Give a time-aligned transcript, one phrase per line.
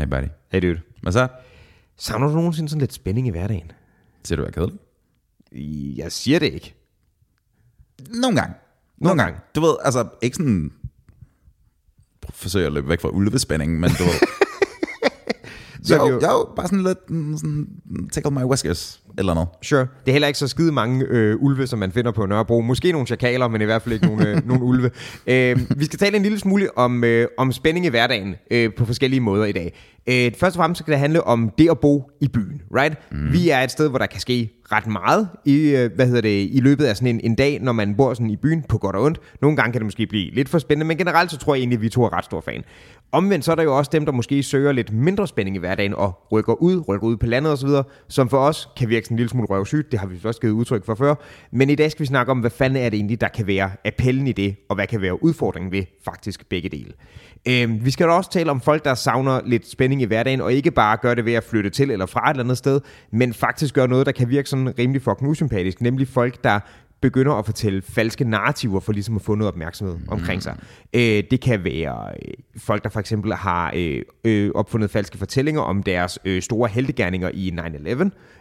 [0.00, 0.28] Hey buddy.
[0.48, 0.80] Hey dude.
[1.02, 1.28] Hvad så?
[1.96, 3.72] Savner du nogensinde sådan lidt spænding i hverdagen?
[4.24, 4.78] Siger du, jeg er kedelig?
[5.98, 6.74] Jeg siger det ikke.
[8.08, 8.54] Nogle gange.
[8.98, 9.40] Nogle gange.
[9.54, 10.72] Du ved, altså ikke sådan...
[12.30, 14.12] Forsøger at løbe væk fra ulvespændingen, men du ved...
[15.84, 17.66] Så er vi jo, jo- jo, bare sådan lidt mm, sådan,
[18.12, 19.48] tickle my whiskers, eller noget.
[19.62, 19.80] Sure.
[19.80, 22.60] Det er heller ikke så skide mange øh, ulve, som man finder på Nørrebro.
[22.60, 24.90] Måske nogle chakaler, men i hvert fald ikke nogle, øh, nogle ulve.
[25.26, 28.84] Øh, vi skal tale en lille smule om, øh, om spænding i hverdagen øh, på
[28.84, 29.78] forskellige måder i dag.
[30.06, 32.98] Øh, først og fremmest så kan det handle om det at bo i byen, right?
[33.12, 33.32] Mm.
[33.32, 36.48] Vi er et sted, hvor der kan ske ret meget i, øh, hvad hedder det,
[36.52, 38.96] i løbet af sådan en, en dag, når man bor sådan i byen på godt
[38.96, 39.20] og ondt.
[39.42, 41.76] Nogle gange kan det måske blive lidt for spændende, men generelt så tror jeg egentlig,
[41.76, 42.64] at vi to er ret stor fan.
[43.12, 45.94] Omvendt så er der jo også dem, der måske søger lidt mindre spænding i hverdagen
[45.94, 47.68] og rykker ud, rykker ud på landet osv.,
[48.08, 49.92] som for os kan virke sådan en lille smule røvsygt.
[49.92, 51.14] Det har vi også givet udtryk for før.
[51.52, 53.70] Men i dag skal vi snakke om, hvad fanden er det egentlig, der kan være
[53.84, 56.92] appellen i det, og hvad kan være udfordringen ved faktisk begge dele.
[57.48, 60.52] Øhm, vi skal da også tale om folk, der savner lidt spænding i hverdagen, og
[60.52, 62.80] ikke bare gøre det ved at flytte til eller fra et eller andet sted,
[63.12, 66.60] men faktisk gøre noget, der kan virke sådan rimelig fucking usympatisk, nemlig folk, der
[67.00, 70.56] begynder at fortælle falske narrativer for ligesom at få noget opmærksomhed omkring sig.
[70.92, 75.60] Øh, det kan være øh, folk, der for eksempel har øh, øh, opfundet falske fortællinger
[75.60, 77.52] om deres øh, store heldegærninger i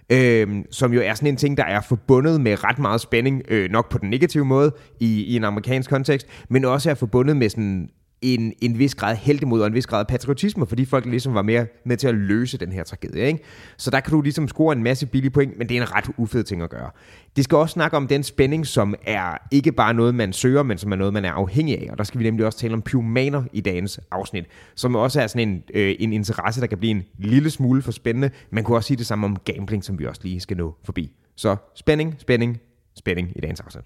[0.10, 3.42] 9-11, øh, som jo er sådan en ting, der er forbundet med ret meget spænding,
[3.48, 7.38] øh, nok på den negative måde i, i en amerikansk kontekst, men også er forbundet
[7.38, 7.90] med sådan
[8.22, 11.68] en, en vis grad heldemod og en vis grad patriotisme, fordi folk ligesom var mere
[11.86, 13.28] med til at løse den her tragedie.
[13.28, 13.40] Ikke?
[13.78, 16.10] Så der kan du ligesom score en masse billige point, men det er en ret
[16.18, 16.90] ufed ting at gøre.
[17.36, 20.78] Det skal også snakke om den spænding, som er ikke bare noget, man søger, men
[20.78, 21.92] som er noget, man er afhængig af.
[21.92, 25.28] Og der skal vi nemlig også tale om pyromaner i dagens afsnit, som også er
[25.28, 28.32] sådan en, øh, en interesse, der kan blive en lille smule for spændende.
[28.52, 31.12] Man kunne også sige det samme om gambling, som vi også lige skal nå forbi.
[31.36, 32.58] Så spænding, spænding,
[32.96, 33.86] spænding i dagens afsnit.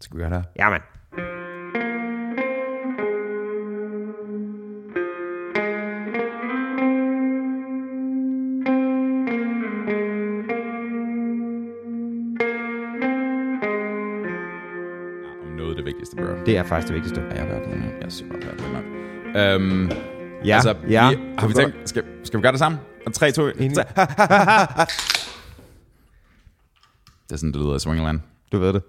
[0.00, 0.44] Skal vi gøre det her?
[0.56, 0.97] Ja, mand.
[16.48, 17.20] Det er faktisk det vigtigste.
[17.20, 18.84] Ja, jeg har været på Jeg er super glad for det.
[19.54, 19.90] Øhm,
[20.44, 21.10] Ja, altså, ja.
[21.10, 22.80] Vi, har vi tænkt, skal, skal vi gøre det sammen?
[23.06, 23.54] Og 3, 2, 1.
[23.60, 23.76] Enig.
[23.76, 23.84] Det
[27.32, 28.20] er sådan, det lyder i Swingerland.
[28.52, 28.82] Du ved det.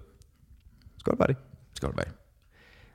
[0.98, 1.34] Skål, buddy.
[1.74, 2.04] Skål bag.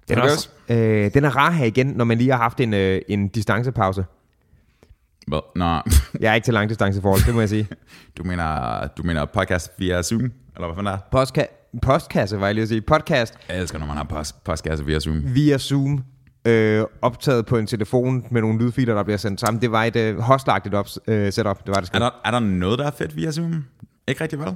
[0.09, 2.73] Den er, også, øh, den er rar her igen, når man lige har haft en,
[2.73, 4.05] øh, en distancepause.
[5.31, 5.65] Well, nå,
[6.21, 7.67] Jeg er ikke til langdistanceforhold, det må jeg sige.
[8.17, 10.21] du mener, du mener podcast via Zoom?
[10.55, 10.97] Eller hvad fanden er?
[11.15, 12.81] Postka- postkasse, var jeg lige at sige.
[12.81, 15.35] Podcast Jeg elsker, når man har post, postkasse via Zoom.
[15.35, 16.03] via Zoom,
[16.47, 19.61] øh, optaget på en telefon med nogle lydfiler, der bliver sendt sammen.
[19.61, 21.89] Det var et øh, hostlagtigt op, øh, setup, det var det.
[21.93, 23.65] Er der, er der noget, der er fedt via Zoom?
[24.07, 24.55] Ikke rigtig vel?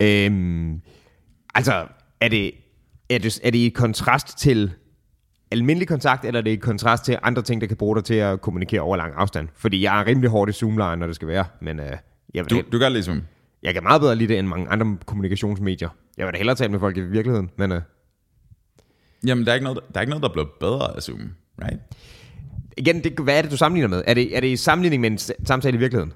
[0.00, 0.80] Øhm,
[1.54, 1.86] altså,
[2.20, 2.52] er det,
[3.10, 4.72] er, det, er det i kontrast til
[5.50, 8.14] almindelig kontakt, eller er det i kontrast til andre ting, der kan bruge dig til
[8.14, 9.48] at kommunikere over lang afstand?
[9.54, 11.86] Fordi jeg er rimelig hårdt i zoom når det skal være, men øh,
[12.34, 13.22] jeg, Du, du gør det ligesom.
[13.66, 15.88] Jeg kan meget bedre lide det end mange andre kommunikationsmedier.
[16.16, 17.80] Jeg vil da hellere tale med folk i virkeligheden, men øh,
[19.26, 21.30] Jamen, der er, ikke noget, der er ikke noget, der er blevet bedre af Zoom,
[21.62, 21.80] right?
[22.76, 24.02] igen, det, hvad er det, du sammenligner med?
[24.06, 26.12] Er det, er det i sammenligning med en samtale i virkeligheden?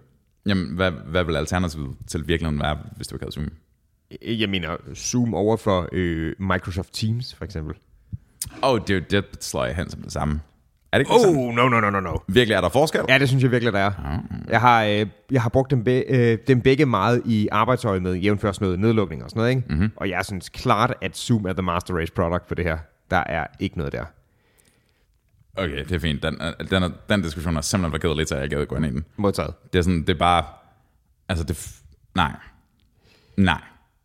[0.47, 3.49] Jamen, hvad, hvad vil alternativet til virkeligheden være, hvis du ikke havde Zoom?
[4.22, 7.75] Jeg mener Zoom over for øh, Microsoft Teams, for eksempel.
[8.62, 10.41] Åh, oh, det, det slår jeg hen som det samme.
[10.93, 11.12] Er det ikke?
[11.28, 12.17] Oh, no, no, no, no, no.
[12.28, 13.01] Virkelig er der forskel?
[13.09, 13.93] Ja, det synes jeg virkelig, der er.
[14.49, 18.15] Jeg har, øh, jeg har brugt dem, be, øh, dem begge meget i arbejdsøje med,
[18.15, 19.62] jævnfør sådan noget nedlukning og sådan noget, ikke?
[19.69, 19.91] Mm-hmm.
[19.97, 22.79] Og jeg synes klart, at Zoom er the master race product for det her.
[23.11, 24.05] Der er ikke noget der.
[25.56, 26.23] Okay, det er fint.
[26.23, 28.91] Den, er- den, den diskussion har simpelthen været kedelig, så jeg gad gå ind i
[28.91, 29.05] den.
[29.17, 29.55] Modtaget.
[29.73, 30.45] Det er sådan, det er bare...
[31.29, 31.77] Altså, det...
[32.15, 32.33] Nej.
[33.37, 33.61] Nej.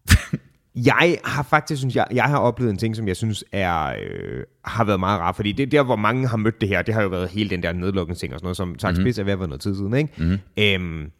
[0.75, 4.43] Jeg har faktisk, synes jeg, jeg har oplevet en ting, som jeg synes er, øh,
[4.65, 6.93] har været meget rar, fordi det er der, hvor mange har mødt det her, det
[6.93, 9.33] har jo været hele den der nedlukningsting og sådan noget, som sagt spids er ved
[9.33, 10.13] at være noget tid siden, ikke?
[10.17, 10.39] Mm-hmm.
[10.57, 11.11] Øhm,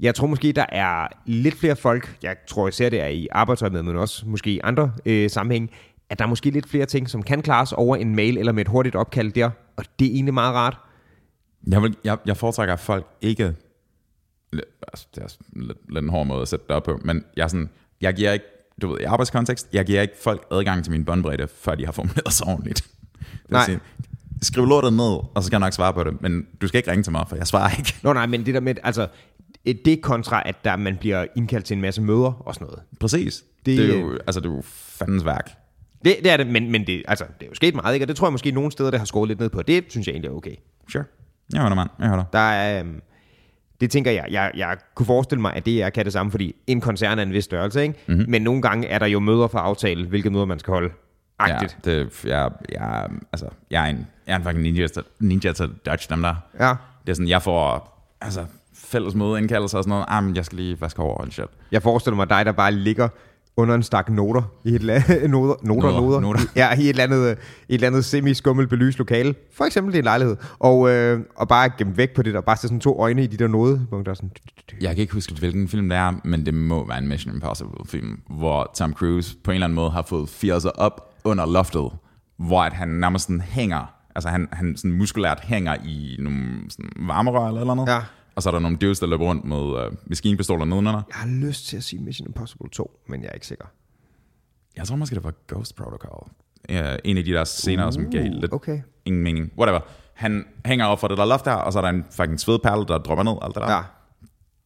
[0.00, 3.28] jeg tror måske, der er lidt flere folk, jeg tror jeg ser det er i
[3.32, 5.70] arbejdsøjet, men også måske i andre øh, sammenhæng,
[6.10, 8.60] at der er måske lidt flere ting, som kan klares over en mail eller med
[8.60, 10.76] et hurtigt opkald der, og det er egentlig meget rart.
[11.66, 13.54] Jeg, vil, jeg, jeg foretrækker, at folk ikke...
[14.88, 17.42] Altså, det er lidt, lidt en hård måde at sætte det op på, men jeg
[17.42, 17.70] er sådan...
[18.00, 18.44] Jeg giver ikke,
[18.82, 21.92] du ved, i arbejdskontekst, jeg giver ikke folk adgang til min båndbredde, før de har
[21.92, 22.86] formuleret sig ordentligt.
[23.42, 23.64] Det Nej.
[23.64, 23.80] Sige,
[24.42, 25.04] skriv lortet ned,
[25.34, 27.24] og så skal jeg nok svare på det, men du skal ikke ringe til mig,
[27.28, 27.94] for jeg svarer ikke.
[28.02, 29.06] Nå nej, men det der med, altså,
[29.84, 32.80] det kontra, at der, man bliver indkaldt til en masse møder og sådan noget.
[33.00, 33.44] Præcis.
[33.66, 35.50] Det- Det, det er jo, altså, det er jo fandens værk.
[36.04, 38.04] Det, det er det, men, men det, altså, det er jo sket meget, ikke?
[38.04, 39.62] Og det tror jeg måske nogle steder, der har skåret lidt ned på.
[39.62, 40.54] Det synes jeg egentlig er okay.
[40.92, 41.04] Sure.
[41.52, 41.88] Jeg hører dig, mand.
[41.98, 42.26] Jeg hører dig.
[42.32, 43.00] Der er, øhm,
[43.80, 46.56] det tænker jeg, jeg, jeg kunne forestille mig, at det er kan det samme, fordi
[46.66, 47.94] en koncern er en vis størrelse, ikke?
[48.06, 48.24] Mm-hmm.
[48.28, 50.90] Men nogle gange er der jo møder for aftale, hvilke møder man skal holde.
[51.38, 51.78] Agtigt.
[51.86, 54.86] Ja, det, jeg, jeg, altså, jeg er en, jeg er en fucking ninja,
[55.20, 56.34] ninja til dodge dem der.
[56.60, 56.74] Ja.
[57.06, 58.44] Det er sådan, jeg får altså,
[58.74, 60.04] fælles mødeindkaldelser og sådan noget.
[60.08, 61.46] Ah, men jeg skal lige vaske over og shit.
[61.72, 63.08] Jeg forestiller mig dig, der bare ligger
[63.58, 66.40] under en stak noter i et la- noter, noter, Noter, noter, noter.
[66.56, 67.38] Ja, i et eller andet, et
[67.68, 69.34] eller andet semi-skummelt belyst lokale.
[69.54, 70.36] For eksempel din lejlighed.
[70.58, 72.40] Og, øh, og bare gemt væk på det der.
[72.40, 74.14] Bare se sådan to øjne i de der nodepunkter.
[74.14, 74.30] Sådan.
[74.80, 77.84] Jeg kan ikke huske, hvilken film det er, men det må være en Mission Impossible
[77.86, 81.90] film, hvor Tom Cruise på en eller anden måde har fået firset op under loftet,
[82.38, 86.90] hvor at han nærmest sådan hænger, altså han, han sådan muskulært hænger i nogle sådan
[87.08, 87.88] varmerør eller eller andet.
[87.92, 87.98] Ja.
[88.38, 91.02] Og så er der nogle dudes, der løber rundt med øh, maskinpistoler nedenunder.
[91.08, 93.64] Jeg har lyst til at sige Mission Impossible 2, men jeg er ikke sikker.
[94.76, 96.28] Jeg tror måske, det var Ghost Protocol.
[96.68, 98.80] Ja, en af de der scener, uh, som gav lidt okay.
[99.04, 99.52] ingen mening.
[99.58, 99.80] Whatever.
[100.14, 102.84] Han hænger op for det der loft der, og så er der en fucking svedperle,
[102.86, 103.34] der dropper ned.
[103.42, 103.70] Alt det der.
[103.72, 103.82] Ja.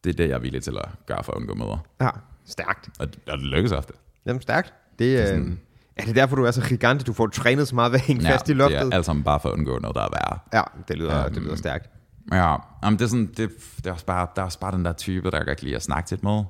[0.03, 1.85] Det er det, jeg er villig til at gøre for at undgå møder.
[2.01, 2.09] Ja,
[2.45, 2.89] stærkt.
[2.99, 3.93] Og, og det lykkes ofte.
[4.25, 4.73] Jamen, stærkt.
[4.99, 5.51] Det, er, øh,
[5.95, 8.23] er det derfor, du er så gigant, du får trænet så meget ved at hænge
[8.25, 8.79] fast i det loftet?
[8.81, 10.39] er alt sammen bare for at undgå noget, der er værre.
[10.53, 11.89] Ja, det lyder, Øhm, det lyder stærkt.
[12.31, 14.85] Ja, jamen det er sådan, det, det er også bare, der er også bare den
[14.85, 16.45] der type, der godt lide at snakke til et møde.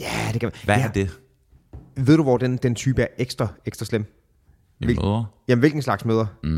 [0.00, 0.52] Ja, det kan man.
[0.64, 0.88] Hvad ja.
[0.88, 1.18] er det
[1.96, 4.04] Ved du, hvor den, den type er ekstra, ekstra slem?
[4.80, 5.24] i Hvil- møder?
[5.48, 6.26] Jamen, hvilken slags møder?
[6.42, 6.50] Mm,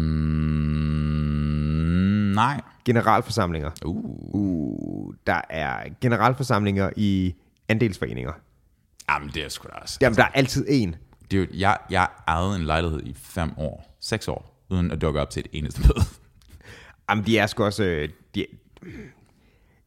[2.35, 2.61] nej.
[2.85, 3.71] Generalforsamlinger.
[3.85, 3.97] Uh.
[4.35, 7.35] Uh, der er generalforsamlinger i
[7.69, 8.33] andelsforeninger.
[9.11, 9.99] Jamen det er sgu da også.
[10.01, 10.97] Jamen, der er altid en.
[11.31, 15.01] Det er jo, jeg, jeg ejede en lejlighed i fem år, seks år, uden at
[15.01, 16.07] dukke op til et eneste møde.
[17.11, 17.85] Jamen, de er sgu også...
[17.85, 18.47] øh, De,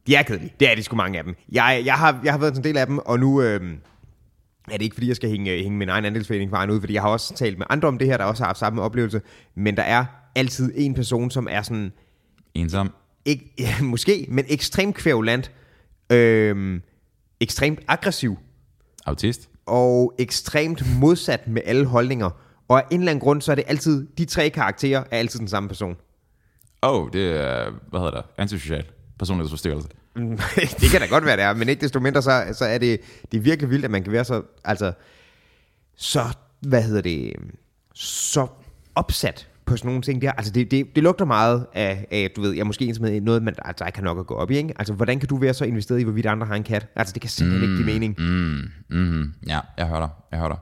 [0.06, 0.54] de er kedelige.
[0.60, 1.34] Det er de sgu mange af dem.
[1.52, 3.42] Jeg, jeg, har, jeg har været en del af dem, og nu...
[3.42, 3.60] Øh,
[4.70, 6.94] er det ikke, fordi jeg skal hænge, hænge min egen andelsforening for egen ud, fordi
[6.94, 9.20] jeg har også talt med andre om det her, der også har haft samme oplevelse,
[9.54, 10.04] men der er
[10.34, 11.92] altid en person, som er sådan,
[12.54, 12.90] Ensom.
[13.24, 15.50] ikke, ja, måske, men ekstremt kvævlant,
[16.10, 16.80] øh,
[17.40, 18.38] ekstremt aggressiv,
[19.06, 19.48] Autist.
[19.66, 22.30] og ekstremt modsat med alle holdninger.
[22.68, 25.38] Og af en eller anden grund, så er det altid, de tre karakterer er altid
[25.40, 25.96] den samme person.
[26.84, 28.84] Oh, det er, hvad hedder det, antisocial
[29.18, 29.88] personlighedsforstyrrelse.
[30.16, 30.38] Mm,
[30.80, 33.00] det kan da godt være, det er, men ikke desto mindre, så, så er det,
[33.32, 34.92] det er virkelig vildt, at man kan være så, altså,
[35.96, 36.20] så,
[36.60, 37.32] hvad hedder det,
[37.94, 38.46] så
[38.94, 40.32] opsat på sådan nogle ting der.
[40.32, 43.20] Altså, det, det, det lugter meget af, af, du ved, jeg måske en, som er
[43.20, 44.74] noget, man altså, ikke har nok at gå op i, ikke?
[44.78, 46.86] Altså, hvordan kan du være så investeret i, hvorvidt andre har en kat?
[46.96, 48.14] Altså, det kan simpelthen mm, ikke give mening.
[48.18, 50.08] Mm, mm, ja, jeg hører dig.
[50.30, 50.58] Jeg hører dig.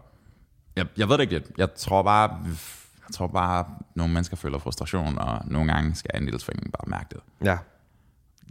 [0.76, 1.42] Jeg, jeg ved det ikke.
[1.58, 2.38] Jeg tror bare,
[3.12, 3.64] jeg tror bare,
[3.94, 7.20] nogle mennesker føler frustration, og nogle gange skal andelsforeningen bare mærke det.
[7.46, 7.58] Ja.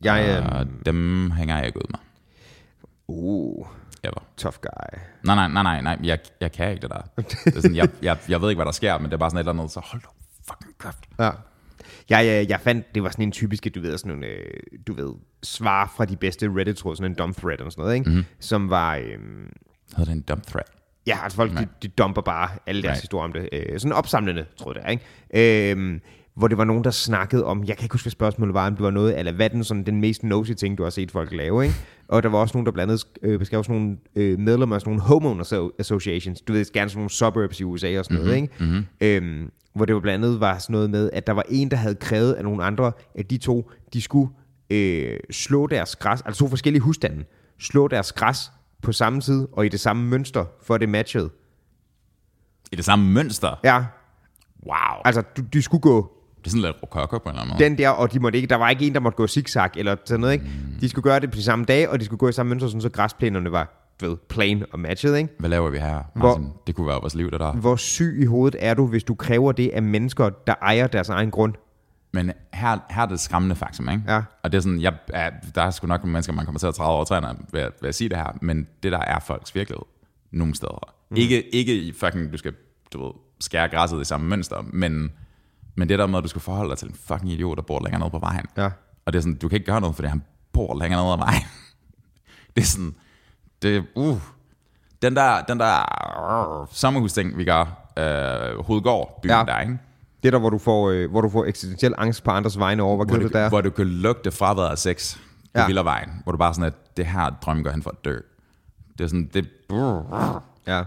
[0.03, 1.99] Jeg, Og øh, dem hænger jeg ikke ud med.
[3.07, 3.67] uh,
[4.03, 4.23] Ever.
[4.37, 4.99] tough guy.
[5.23, 7.01] Nej, nej, nej, nej, nej, jeg, jeg kan ikke det der.
[7.45, 9.29] Det er sådan, jeg, jeg, jeg ved ikke, hvad der sker, men det er bare
[9.29, 10.07] sådan et eller andet, så hold da
[10.47, 11.09] fucking kæft.
[11.19, 11.29] Ja.
[12.09, 14.93] Jeg, jeg, jeg fandt, det var sådan en typiske, du ved, sådan nogle, øh, du
[14.93, 15.13] ved,
[15.43, 18.09] svar fra de bedste Reddit-tråd, sådan en dump thread eller sådan noget, ikke?
[18.09, 18.25] Mm-hmm.
[18.39, 19.53] Som var, øhm,
[19.97, 20.71] Hedder det en dump threat?
[21.07, 21.65] Ja, altså folk, de, Nej.
[21.83, 23.01] de dumper bare alle deres Right.
[23.01, 23.49] historier om det.
[23.53, 24.89] Øh, sådan opsamlende, tror jeg det er,
[25.35, 25.71] ikke?
[25.71, 25.99] Øhm,
[26.35, 28.75] hvor det var nogen, der snakkede om, jeg kan ikke huske, hvad spørgsmålet var, om
[28.75, 31.31] det var noget, eller hvad den, sådan, den mest nosy ting, du har set folk
[31.31, 31.75] lave, ikke?
[32.07, 34.81] Og der var også nogen, der blandt andet øh, beskrev sådan nogle øh, medlemmer af
[34.81, 38.17] sådan nogle homeowner asso- associations, du ved, gerne sådan nogle suburbs i USA og sådan
[38.23, 38.49] noget, ikke?
[38.59, 38.85] Mm-hmm.
[39.01, 41.77] Øhm, hvor det var blandt andet var sådan noget med, at der var en, der
[41.77, 44.29] havde krævet af nogle andre, at de to, de skulle
[44.69, 47.23] øh, slå deres græs, altså to forskellige husstande,
[47.59, 48.51] slå deres græs
[48.81, 51.29] på samme tid og i det samme mønster, for det matchede.
[52.71, 53.59] I det samme mønster?
[53.63, 53.83] Ja,
[54.65, 55.01] Wow.
[55.05, 57.63] altså du, de skulle gå Det er sådan lidt rokoko på en eller anden måde.
[57.69, 59.95] den der, og de måtte ikke, der var ikke en, der måtte gå zigzag eller
[60.05, 60.45] sådan noget, ikke?
[60.81, 62.67] De skulle gøre det på de samme dage, og de skulle gå i samme mønster,
[62.67, 65.29] sådan, så græsplænerne var, ved, plain og matchet, ikke?
[65.39, 66.49] Hvad laver vi her, Hvor- Martin?
[66.67, 67.53] Det kunne være vores liv, det der.
[67.53, 71.09] Hvor syg i hovedet er du, hvis du kræver det af mennesker, der ejer deres
[71.09, 71.53] egen grund?
[72.13, 74.03] Men her, her er det skræmmende faktum, ikke?
[74.07, 74.21] Ja.
[74.43, 76.67] Og det er sådan, jeg, ja, der er sgu nok nogle mennesker, man kommer til
[76.67, 79.55] at træde over træerne ved, ved at sige det her, men det der er folks
[79.55, 79.85] virkelighed,
[80.31, 80.93] nogle steder.
[81.09, 81.17] Mm.
[81.17, 82.53] Ikke, ikke i fucking, du skal,
[82.93, 85.11] du ved, skære græsset i samme mønster, men,
[85.75, 87.83] men det der med, at du skal forholde dig til en fucking idiot, der bor
[87.83, 88.45] længere nede på vejen.
[88.57, 88.69] Ja.
[89.05, 91.17] Og det er sådan, du kan ikke gøre noget, fordi han bor længere nede ad
[91.17, 91.43] vejen.
[92.55, 92.95] det er sådan,
[93.61, 94.17] det, uh,
[95.01, 99.43] den der, den der uh, sommerhusting, vi gør, øh, Hovedgård, byen ja.
[99.47, 99.79] der, ikke?
[100.23, 102.83] Det er der, hvor du får, øh, hvor du får eksistentiel angst på andres vegne
[102.83, 103.49] over, hvor hvor, du, det er.
[103.49, 105.17] hvor du kan lugte fraværet af sex
[105.55, 105.59] Ja.
[105.61, 105.65] ja.
[105.67, 108.17] Villervejen, hvor du bare sådan, at det her drøm gør han for at dø.
[108.97, 109.47] Det er sådan, det,
[110.67, 110.83] Ja.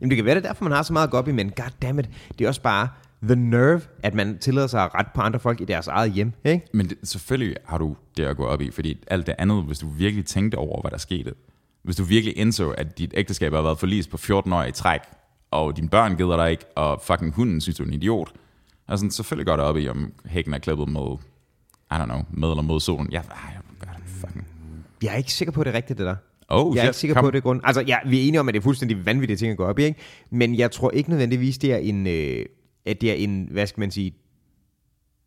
[0.00, 1.32] Jamen det kan være, det er derfor, man har så meget at gå op i,
[1.32, 2.88] men goddammit, det er også bare
[3.22, 6.32] the nerve, at man tillader sig at rette på andre folk i deres eget hjem,
[6.44, 6.66] ikke?
[6.72, 9.78] men det, selvfølgelig har du det at gå op i, fordi alt det andet, hvis
[9.78, 11.34] du virkelig tænkte over, hvad der skete,
[11.82, 15.00] hvis du virkelig indså, at dit ægteskab har været forlist på 14 år i træk,
[15.50, 18.32] og dine børn gider dig ikke, og fucking hunden synes, du er en idiot,
[18.88, 21.16] altså selvfølgelig går det op i, om hækken er klippet med,
[21.90, 23.12] I don't know, med eller mod solen.
[23.12, 23.60] Ja, ej, jeg
[24.06, 24.46] fucking.
[25.02, 26.16] Jeg er ikke sikker på, at det er rigtigt, det der.
[26.48, 27.24] Oh, jeg er ikke sikker Kom.
[27.24, 27.60] på, det grund.
[27.64, 29.78] Altså, ja, vi er enige om, at det er fuldstændig vanvittige ting at gå op
[29.78, 30.00] i, ikke?
[30.30, 32.46] Men jeg tror ikke nødvendigvis, det er en, øh,
[32.86, 34.14] at det er en, hvad skal man sige,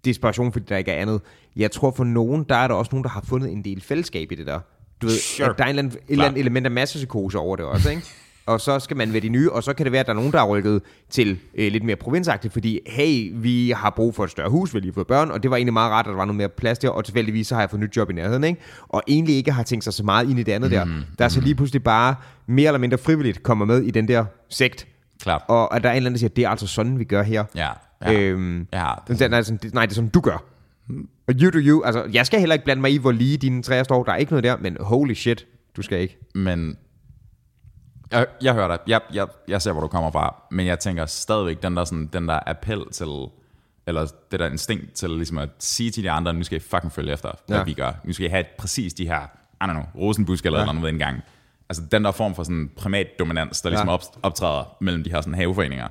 [0.06, 1.22] desperation, fordi der ikke er andet.
[1.56, 4.32] Jeg tror for nogen, der er der også nogen, der har fundet en del fællesskab
[4.32, 4.60] i det der.
[5.02, 5.50] Du ved, Sure.
[5.50, 7.90] at der er en eller anden, et eller andet element af massepsykose over det også,
[7.90, 8.04] ikke?
[8.48, 10.16] Og så skal man være de nye, og så kan det være, at der er
[10.16, 14.24] nogen, der er rykket til øh, lidt mere provinsagtigt, fordi hey, vi har brug for
[14.24, 16.10] et større hus, vi har lige fået børn, og det var egentlig meget rart, at
[16.10, 18.13] der var noget mere plads der, og tilfældigvis så har jeg fået nyt job i
[18.13, 18.62] nærheden, ikke?
[18.88, 20.86] og egentlig ikke har tænkt sig så meget ind i det andet der,
[21.20, 22.16] der er så lige pludselig bare
[22.48, 24.88] mere eller mindre frivilligt kommer med i den der sekt,
[25.22, 25.42] Klart.
[25.48, 27.24] og at der er en eller anden, der siger, det er altså sådan, vi gør
[27.24, 27.44] her.
[27.56, 27.70] Ja,
[28.06, 28.13] ja.
[28.22, 28.86] Øhm, ja.
[29.08, 30.44] der, nej, sådan, det- nej, det er sådan, du gør.
[31.27, 31.84] Og you do you.
[31.84, 34.04] Altså, jeg skal heller ikke blande mig i, hvor lige dine træer står.
[34.04, 35.46] Der er ikke noget der, men holy shit,
[35.77, 36.18] du skal ikke.
[36.36, 36.77] Men
[38.12, 38.80] jeg, jeg hører dig.
[38.88, 40.36] Jeg, jeg, jeg ser, hvor du kommer fra.
[40.52, 43.08] Men jeg tænker stadigvæk, den der, sådan, den der appel til,
[43.88, 46.92] eller det der instinkt til ligesom at sige til de andre, nu skal I fucking
[46.92, 47.64] følge efter, hvad Ja.
[47.64, 47.92] vi gør.
[48.04, 49.22] Nu skal I have præcis de her,
[49.62, 50.64] I don't know, rosenbusk eller, ja.
[50.64, 51.22] eller noget engang.
[51.70, 53.94] Altså den der form for sådan primat dominans, der ligesom Ja.
[53.94, 55.88] op, optræder mellem de her sådan haveforeninger,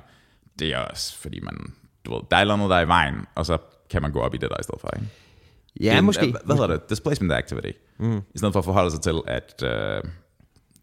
[0.59, 1.73] det er også fordi man,
[2.05, 3.57] du ved, der er et andet, der er i vejen, og så
[3.89, 5.07] kan man gå op i det der i stedet for, ikke?
[5.81, 6.33] Ja, en- måske.
[6.45, 6.89] Hvad hedder det?
[6.89, 7.71] Displacement activity.
[7.99, 8.17] Mm.
[8.17, 10.03] I stedet for at forholde sig til, at øh,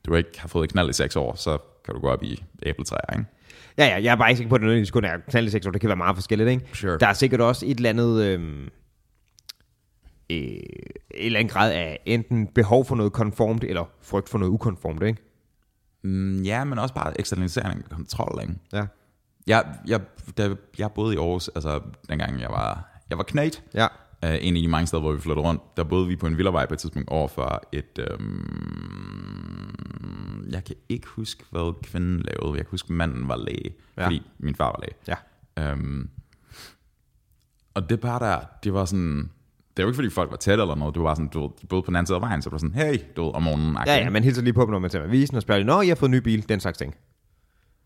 [0.07, 3.13] du ikke har fået knald i seks år, så kan du gå op i æbletræer,
[3.19, 3.25] ikke?
[3.79, 5.71] Ja, ja, jeg er bare ikke sikker på, at det nødvendigvis kun er knaldesektor.
[5.71, 6.67] Det kan være meget forskelligt, ikke?
[6.75, 6.99] Sure.
[6.99, 8.25] Der er sikkert også et eller andet...
[8.25, 8.69] Øhm,
[10.31, 14.53] øh, et eller andet grad af enten behov for noget konformt, eller frygt for noget
[14.53, 15.23] ukonformt, ikke?
[16.05, 18.55] Mm, ja, men også bare eksternalisering og kontrol, ikke?
[18.73, 18.87] Ja.
[19.47, 20.01] Jeg, jeg,
[20.39, 23.87] da jeg boede i Aarhus, altså dengang jeg var, jeg var knægt, Ja.
[24.25, 26.37] Uh, en af de mange steder, hvor vi flyttede rundt, der boede vi på en
[26.37, 27.99] villavej på et tidspunkt over for et,
[28.85, 34.05] øhm, jeg kan ikke huske, hvad kvinden lavede, jeg kan huske, manden var læge, Ja.
[34.07, 34.95] fordi min far var læge.
[35.09, 35.17] Ja.
[35.73, 36.11] Øhm,
[37.75, 39.31] og det bare der, det var sådan,
[39.77, 41.87] det var ikke fordi folk var tæt eller noget, det var sådan, du boede på
[41.87, 43.77] den anden side af vejen, så det var sådan, hey, du ved, om morgenen.
[43.87, 45.91] Ja, ja, man hilser lige på dem, når man tager avisen og spørger, Nå, jeg
[45.91, 46.95] har fået en ny bil, den slags ting.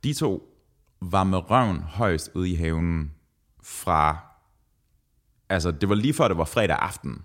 [0.05, 0.55] De to
[1.01, 3.13] var med røven højst ude i haven
[3.63, 4.17] fra,
[5.49, 7.23] altså det var lige før det var fredag aften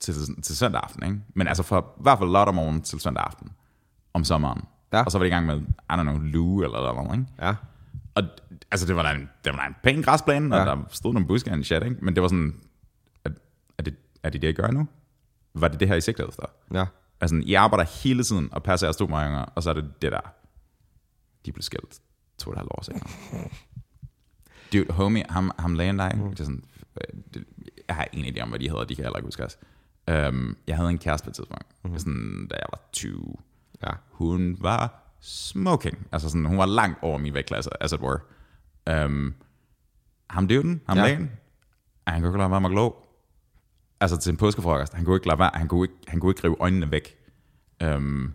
[0.00, 1.20] til, til søndag aften, ikke?
[1.34, 3.52] Men altså fra i hvert fald lørdag morgen til søndag aften
[4.14, 4.62] om sommeren.
[4.92, 5.02] Ja.
[5.02, 7.32] Og så var det i gang med, I don't know, lue eller noget, ikke?
[7.42, 7.54] Ja.
[8.14, 8.22] Og
[8.70, 10.70] altså, det var da en, det var da en pæn græsplæne, og Ja.
[10.70, 11.96] der stod nogle buske og en shit, ikke?
[12.04, 12.60] Men det var sådan,
[13.24, 13.30] er,
[13.78, 14.88] er, det, er det det, I gør nu?
[15.54, 16.42] Var det det her, I sigtede efter?
[16.74, 16.84] Ja.
[17.20, 20.12] Altså, I arbejder hele tiden og passer jeres to unger, og så er det det
[20.12, 20.20] der.
[21.46, 22.00] De blev skilt
[22.38, 23.08] to og et halvt år senere.
[24.72, 26.24] Dude, homie, ham, ham lægen der, ikke?
[26.30, 26.64] Det er sådan,
[27.00, 27.44] øh, det,
[27.88, 29.58] jeg har ingen idé om, hvad de hedder, de kan jeg heller ikke huske os.
[30.28, 31.98] Um, jeg havde en kæreste på et tidspunkt, mm-hmm.
[31.98, 33.34] sådan, da jeg var 20.
[33.82, 33.90] Ja.
[34.10, 36.06] Hun var smoking.
[36.12, 38.18] Altså sådan, hun var langt over min vægtklasse, as it were.
[39.04, 39.34] Um,
[40.30, 41.04] ham døden, ham Ja.
[41.04, 41.30] lægen,
[42.06, 43.02] han kunne ikke lade være med at glå.
[44.00, 46.44] Altså til en påskefrokost, han kunne ikke lade være, han kunne ikke, han kunne ikke
[46.44, 47.16] rive øjnene væk.
[47.84, 48.34] Um,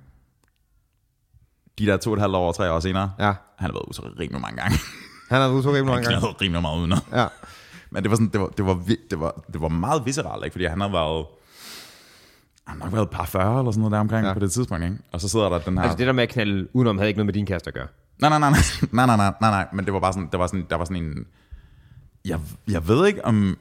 [1.79, 3.25] de der to og et halvt år, tre år senere, Ja.
[3.25, 4.77] han har været ude rimelig mange gange.
[5.29, 6.19] Han har været så rimelig mange Han gange.
[6.19, 6.99] knaldede rimelig meget udenom.
[7.11, 7.27] Ja.
[7.91, 10.53] Men det var, sådan, det, var, det, var, det, var, det var meget visceralt, ikke?
[10.53, 11.25] fordi han havde været
[12.67, 14.33] han har nok været par 40 eller sådan noget der omkring ja.
[14.33, 14.97] på det tidspunkt, ikke?
[15.11, 15.83] Og så sidder der den her...
[15.83, 17.87] Altså det der med at knalde udenom havde ikke noget med din kæreste at gøre?
[18.19, 18.49] Nej, nej, nej,
[18.91, 20.85] nej, nej, nej, nej, nej, men det var bare sådan, det var sådan, der var
[20.85, 21.25] sådan en...
[22.25, 23.57] Jeg, jeg ved ikke om...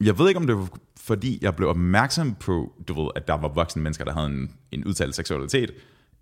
[0.00, 3.34] Jeg ved ikke, om det var fordi, jeg blev opmærksom på, du ved, at der
[3.34, 5.70] var voksne mennesker, der havde en, en udtalt seksualitet,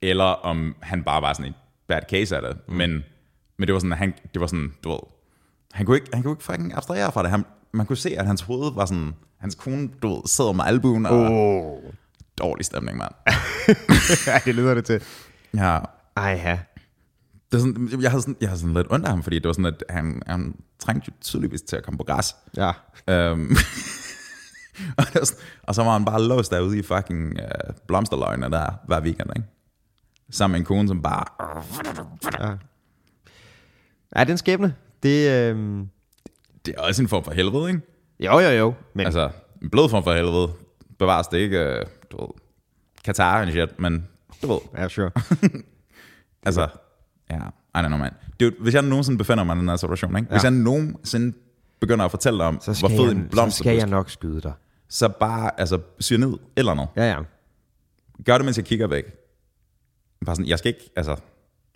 [0.02, 1.54] eller om han bare var sådan en
[1.86, 2.68] bad case af det.
[2.68, 2.74] Mm.
[2.74, 3.04] Men,
[3.56, 4.98] men det var sådan, at han, det var sådan, du ved,
[5.76, 8.26] han kunne ikke, han kunne ikke fucking abstrahere fra det, han, man kunne se, at
[8.26, 11.78] hans hoved var sådan, hans kone, du sidder med albuen, og Oh.
[12.38, 13.12] dårlig stemning, mand.
[14.26, 15.02] ja, det lyder det til.
[15.54, 15.78] Ja,
[16.16, 16.58] Ej, ja.
[17.52, 19.46] det er sådan, jeg havde sådan, jeg havde sådan lidt ondt af ham, fordi det
[19.46, 22.36] var sådan, at han, han trængte jo tydeligvis til at komme på græs.
[22.56, 22.68] Ja.
[23.32, 23.56] Um,
[24.98, 28.70] og, det sådan, og så var han bare låst derude i fucking uh, blomsterløgene der
[28.86, 29.48] hver weekend, ikke?
[30.30, 31.24] Sammen med en kone, som bare...
[34.16, 34.74] Ja, den skæbne.
[35.02, 35.88] Det, øhm...
[36.66, 37.80] Det er også en form for helvede, ikke?
[38.20, 38.74] Jo, jo, jo.
[38.94, 39.30] Men altså,
[39.62, 40.52] en blød form for helvede
[40.98, 42.28] bevares det ikke, uh, du ved,
[43.04, 44.08] Katar and shit, men
[44.42, 45.10] du ved, ja, sure.
[46.46, 46.68] altså,
[47.30, 47.36] ja,
[47.74, 48.12] I don't know, man.
[48.42, 50.30] Jo- hvis jeg nogensinde befinder mig i den her situation, ikke?
[50.30, 50.48] Hvis Ja.
[50.50, 51.36] jeg nogensinde
[51.80, 54.10] begynder at fortælle dig om, Så hvor fed jeg, en så blomst skal jeg nok
[54.10, 54.52] skyde dig.
[54.88, 56.90] så bare, altså, syr ned, eller noget.
[56.96, 57.18] Ja, ja.
[58.24, 59.04] Gør det, mens jeg kigger væk.
[60.26, 61.16] Bare sådan, jeg skal ikke, altså,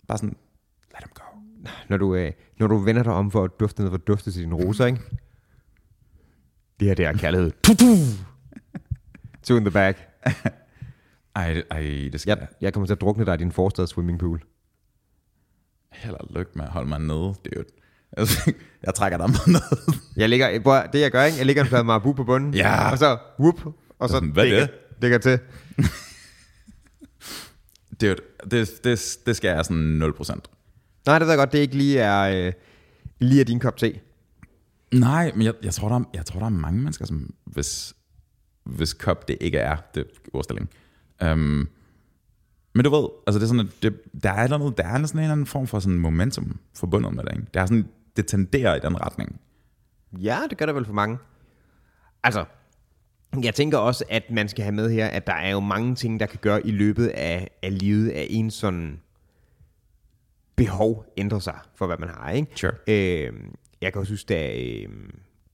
[0.07, 0.35] bare sådan,
[0.93, 1.23] let dem go.
[1.89, 4.41] Når du, øh, når du vender dig om for at dufte ned for dufte til
[4.41, 4.99] dine roser, ikke?
[6.79, 7.51] Det her, det er kærlighed.
[9.43, 9.97] Two in the back.
[11.35, 11.79] Ej, det- ej,
[12.11, 14.41] det skal Jeg, jeg jeg kommer til at drukne dig i din forstad swimmingpool.
[15.91, 17.09] heller lykke med at holde mig nede,
[17.45, 17.65] dude.
[18.17, 18.53] Altså,
[18.85, 19.95] jeg trækker dig med ned.
[20.17, 21.37] Jeg ligger, prøv, at- det jeg gør, ikke?
[21.37, 22.53] Jeg ligger en plade marabu på bunden.
[22.53, 22.91] Ja.
[22.91, 25.01] Og så, whoop, og så hvad er dækker, det?
[25.01, 25.39] dækker til.
[28.01, 28.19] Det,
[28.51, 30.39] det, det, det skal jeg sådan 0%.
[31.05, 32.53] Nej, det ved jeg godt, det ikke lige er, øh,
[33.19, 33.99] lige er din kop te.
[34.93, 37.93] Nej, men jeg, jeg, tror, der er, jeg tror, der er mange mennesker, som hvis,
[38.63, 40.69] hvis kop det ikke er det ordstilling.
[41.25, 41.69] Um,
[42.73, 45.19] men du ved, altså det er sådan, at det, der er noget, der er sådan
[45.19, 47.31] en eller anden form for sådan momentum forbundet med det.
[47.31, 47.47] Ikke?
[47.53, 49.39] Det, er sådan, det tenderer i den retning.
[50.13, 51.17] Ja, det gør det vel for mange.
[52.23, 52.45] Altså,
[53.43, 56.19] jeg tænker også, at man skal have med her, at der er jo mange ting,
[56.19, 59.01] der kan gøre i løbet af, af livet af en sådan
[60.63, 62.31] behov ændrer sig for, hvad man har.
[62.31, 62.47] Ikke?
[62.55, 62.71] Sure.
[62.87, 63.33] Øh,
[63.81, 64.89] jeg kan også huske, da, øh,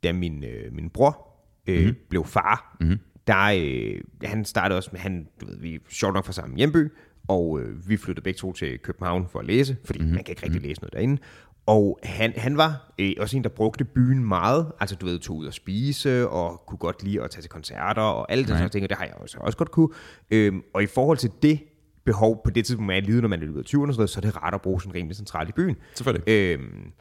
[0.03, 1.27] da min, øh, min bror
[1.67, 1.95] øh, mm-hmm.
[2.09, 2.99] blev far, mm-hmm.
[3.27, 6.91] der, øh, han startede også med, han, du ved, vi sjovt nok fra samme hjemby,
[7.27, 10.15] og øh, vi flyttede begge to til København for at læse, fordi mm-hmm.
[10.15, 11.21] man kan ikke rigtig læse noget derinde.
[11.65, 14.71] Og han, han var øh, også en, der brugte byen meget.
[14.79, 18.01] Altså, du ved, tog ud og spise, og kunne godt lide at tage til koncerter,
[18.01, 18.71] og alle de right.
[18.71, 19.89] ting, og det har jeg også, også godt kunne.
[20.31, 21.59] Øhm, og i forhold til det
[22.07, 24.21] behov på det tidspunkt, man er livet, når man er ud af 20'erne, så, er
[24.21, 25.75] det rart at bruge sådan rimelig centralt i byen.
[25.95, 26.29] Selvfølgelig.
[26.29, 26.91] Øhm,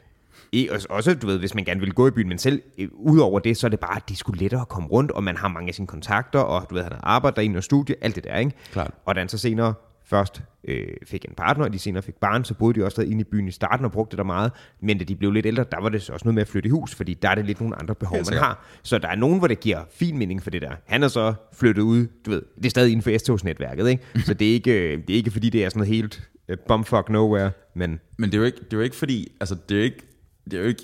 [0.51, 3.39] i, også, du ved, hvis man gerne vil gå i byen, men selv øh, udover
[3.39, 5.47] det, så er det bare, at det skulle lettere at komme rundt, og man har
[5.47, 8.23] mange af sine kontakter, og du ved, han har arbejdet derinde og studie, alt det
[8.23, 8.51] der, ikke?
[8.71, 8.91] Klart.
[9.05, 9.73] Og da han så senere
[10.09, 13.11] først øh, fik en partner, og de senere fik barn, så boede de også stadig
[13.11, 14.51] inde i byen i starten og brugte det der meget.
[14.81, 16.67] Men da de blev lidt ældre, der var det så også noget med at flytte
[16.67, 18.65] i hus, fordi der er det lidt nogle andre behov, man har.
[18.83, 20.71] Så der er nogen, hvor det giver fin mening for det der.
[20.85, 24.03] Han er så flyttet ud, du ved, det er stadig inden for S-togsnetværket, ikke?
[24.25, 26.55] Så det er ikke, øh, det er ikke fordi, det er sådan noget helt uh,
[26.67, 27.99] bumfuck nowhere, men...
[28.17, 30.07] Men det er jo ikke, det er jo ikke fordi, altså det er jo ikke,
[30.45, 30.83] det er jo ikke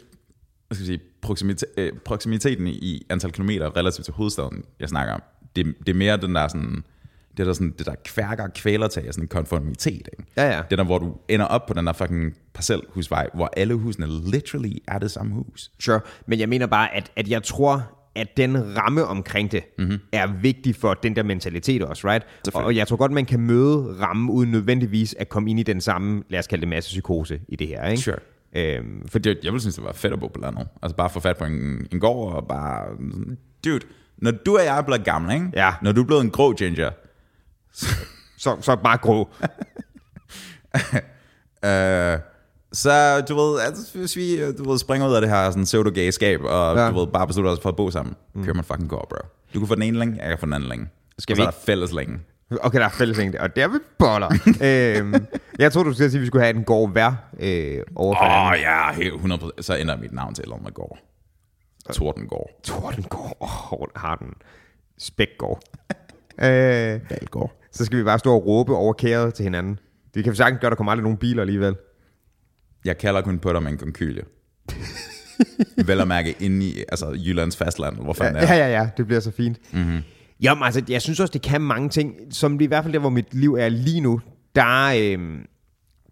[0.67, 5.13] hvad skal jeg sige, proximite, øh, proximiteten i antal kilometer relativt til hovedstaden, jeg snakker
[5.13, 5.23] om.
[5.55, 6.83] Det, det er mere den der sådan,
[7.37, 10.09] det der, sådan, det der kværker kvælertag sådan en konformitet.
[10.19, 10.31] Ikke?
[10.37, 10.61] Ja, ja.
[10.69, 14.75] Det der, hvor du ender op på den der fucking parcelhusvej, hvor alle husene literally
[14.87, 15.71] er det samme hus.
[15.79, 17.83] Sure, men jeg mener bare, at, at jeg tror,
[18.15, 19.99] at den ramme omkring det mm-hmm.
[20.11, 22.25] er vigtig for den der mentalitet også, right?
[22.53, 25.81] Og jeg tror godt, man kan møde ramme uden nødvendigvis at komme ind i den
[25.81, 28.01] samme, lad os kalde det masse psykose i det her, ikke?
[28.01, 28.17] Sure.
[28.55, 30.67] Øhm, for det, jeg ville synes, det var fedt at bo på landet.
[30.81, 32.85] Altså bare få fat på en, en gård og bare...
[33.65, 33.79] Dude,
[34.17, 35.49] når du og jeg er blevet gamle, ikke?
[35.53, 35.73] Ja.
[35.81, 36.91] Når du er blevet en grå ginger,
[38.37, 39.29] så, så bare grå.
[41.63, 42.19] uh,
[42.83, 46.41] så du ved, altså, hvis vi du ved, springer ud af det her sådan pseudo-gay-skab,
[46.41, 46.89] og ja.
[46.89, 48.43] du ved, bare beslutter os for at bo sammen, mm.
[48.43, 49.27] kører man fucking går, bro.
[49.53, 50.87] Du kan få den ene længe, jeg kan få den anden længe.
[51.19, 51.41] Skal og vi?
[51.41, 52.19] så er der fælles længe.
[52.61, 54.27] Okay, der er fælles længe, og der er vi boller.
[54.97, 55.27] øhm,
[55.59, 58.25] jeg tror du skulle sige, at vi skulle have en gård hver øh, over for
[58.25, 58.91] Åh, oh, ja,
[59.57, 59.61] 100%.
[59.61, 60.99] Så ændrer mit navn til eller med gård.
[61.93, 62.49] Tordengård.
[62.63, 63.37] Tordengård.
[63.41, 64.33] Åh, oh, har den.
[64.97, 65.61] Spækgård.
[66.41, 67.62] øh, Valgård.
[67.73, 69.79] Så skal vi bare stå og råbe over kæret til hinanden.
[70.13, 71.75] Det kan vi sagtens gøre, der kommer aldrig nogen biler alligevel.
[72.85, 74.23] Jeg kalder kun på dig med en konkylie.
[75.87, 78.55] Vel at mærke inde i altså, Jyllands fastland, hvor fanden ja, er.
[78.55, 79.73] Ja, ja, ja, det bliver så fint.
[79.73, 79.99] Mm-hmm.
[80.41, 82.99] Jamen altså, jeg synes også, det kan mange ting, som det i hvert fald der,
[82.99, 84.21] hvor mit liv er lige nu,
[84.55, 85.39] der, øh,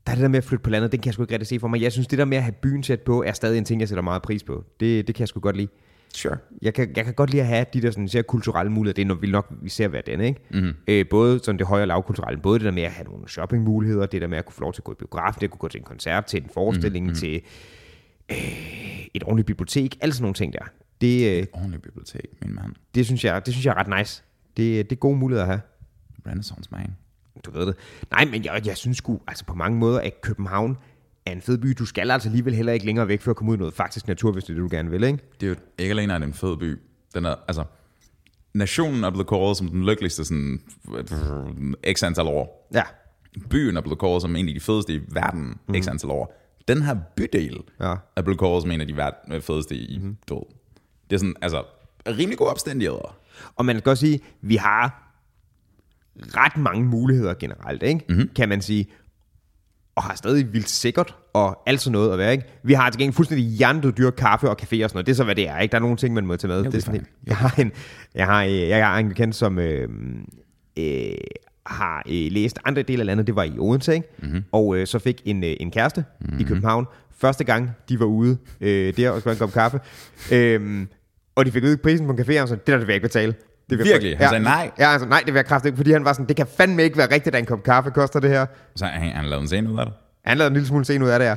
[0.06, 1.48] der er det der med at flytte på landet, det kan jeg sgu ikke rigtig
[1.48, 1.82] se for mig.
[1.82, 3.88] Jeg synes, det der med at have byen tæt på, er stadig en ting, jeg
[3.88, 4.64] sætter meget pris på.
[4.80, 5.68] Det, det kan jeg sgu godt lide.
[6.14, 6.38] Sure.
[6.62, 9.04] Jeg kan, jeg kan godt lide at have de der sådan, ser kulturelle muligheder.
[9.04, 10.40] Det er vil nok vi ser hver den, ikke?
[10.50, 10.74] Mm-hmm.
[10.88, 12.42] Øh, både sådan det høje og lavkulturelle.
[12.42, 14.74] Både det der med at have nogle shoppingmuligheder, det der med at kunne få lov
[14.74, 17.06] til at gå i biografen, det at kunne gå til en koncert, til en forestilling,
[17.06, 17.20] mm-hmm.
[17.20, 17.42] til
[18.32, 18.38] øh,
[19.14, 19.98] et ordentligt bibliotek.
[20.02, 20.66] Alle sådan nogle ting der.
[21.02, 22.74] Det, øh, et ordentligt bibliotek, min mand.
[22.96, 24.24] Det synes jeg, det synes jeg er ret nice.
[24.58, 25.62] Det, det er gode muligheder at have.
[26.28, 26.96] Renaissance man.
[27.46, 27.76] Du ved det.
[28.12, 30.78] Nej, men jeg, jeg synes sgu, altså på mange måder, at København
[31.26, 31.76] er en fed by.
[31.80, 34.08] Du skal altså alligevel heller ikke længere væk for at komme ud i noget faktisk
[34.08, 35.20] natur, hvis det er det, du gerne vil, ikke?
[35.40, 36.80] Det er jo ikke alene en fed by.
[37.16, 37.64] Den er, altså,
[38.54, 40.62] nationen er blevet kåret som den lykkeligste sådan,
[41.94, 42.70] x antal år.
[42.74, 42.84] Ja.
[43.50, 45.76] Byen er blevet kåret som en af de fedeste i verden mm.
[45.82, 46.38] x antal år.
[46.68, 47.96] Den her bydel ja.
[48.16, 50.18] er blevet kåret som en af de fedeste i mm.
[50.30, 50.46] død.
[51.10, 51.64] Det er sådan, altså,
[52.08, 53.18] rimelig god opstændigheder.
[53.56, 55.12] Og man kan også sige, vi har
[56.16, 58.06] ret mange muligheder generelt, ikke?
[58.10, 58.30] Mm-hmm.
[58.36, 58.88] kan man sige
[59.96, 62.32] og har stadig vildt sikkert og alt sådan noget at være.
[62.32, 62.46] Ikke?
[62.64, 65.06] Vi har til gengæld fuldstændig hjernet dyr kaffe og café og sådan noget.
[65.06, 65.60] Det er så, hvad det er.
[65.60, 65.72] Ikke?
[65.72, 66.64] Der er nogle ting, man må tage med.
[66.64, 67.72] Det er sådan, jeg, har en,
[68.16, 69.90] jeg, har, jeg har en bekendt, som øh,
[70.80, 71.12] øh,
[71.66, 73.28] har øh, læst andre dele af landet.
[73.28, 74.08] Det var i Odense, ikke?
[74.20, 74.44] Mm-hmm.
[74.52, 76.40] og øh, så fik en, øh, en kæreste mm-hmm.
[76.40, 76.86] i København.
[77.18, 79.80] Første gang, de var ude øh, der og skulle en kop kaffe.
[80.32, 80.88] Øh,
[81.36, 82.96] og de fik ud prisen på en café, og så, det der, det vil jeg
[82.96, 83.34] ikke betale.
[83.72, 84.18] Det vil Virkelig?
[84.18, 84.72] Han ja, sagde nej?
[84.80, 86.84] Ja, altså, nej, det vil jeg kraftigt ikke, fordi han var sådan, det kan fandme
[86.84, 88.46] ikke være rigtigt, at en kop kaffe koster det her.
[88.76, 89.94] Så han, han lavede en scene ud af det?
[90.26, 91.36] Han lavede en lille smule scene ud af det, ja.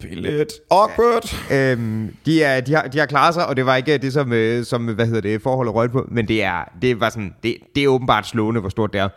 [0.00, 0.52] Billet.
[0.70, 1.50] Awkward.
[1.50, 4.12] Ja, øhm, de, er, de, har, de har klaret sig, og det var ikke det,
[4.12, 7.34] som, øh, som hvad hedder det, forholdet røget på, men det er, det var sådan,
[7.42, 9.08] det, det er åbenbart slående, hvor stort det er.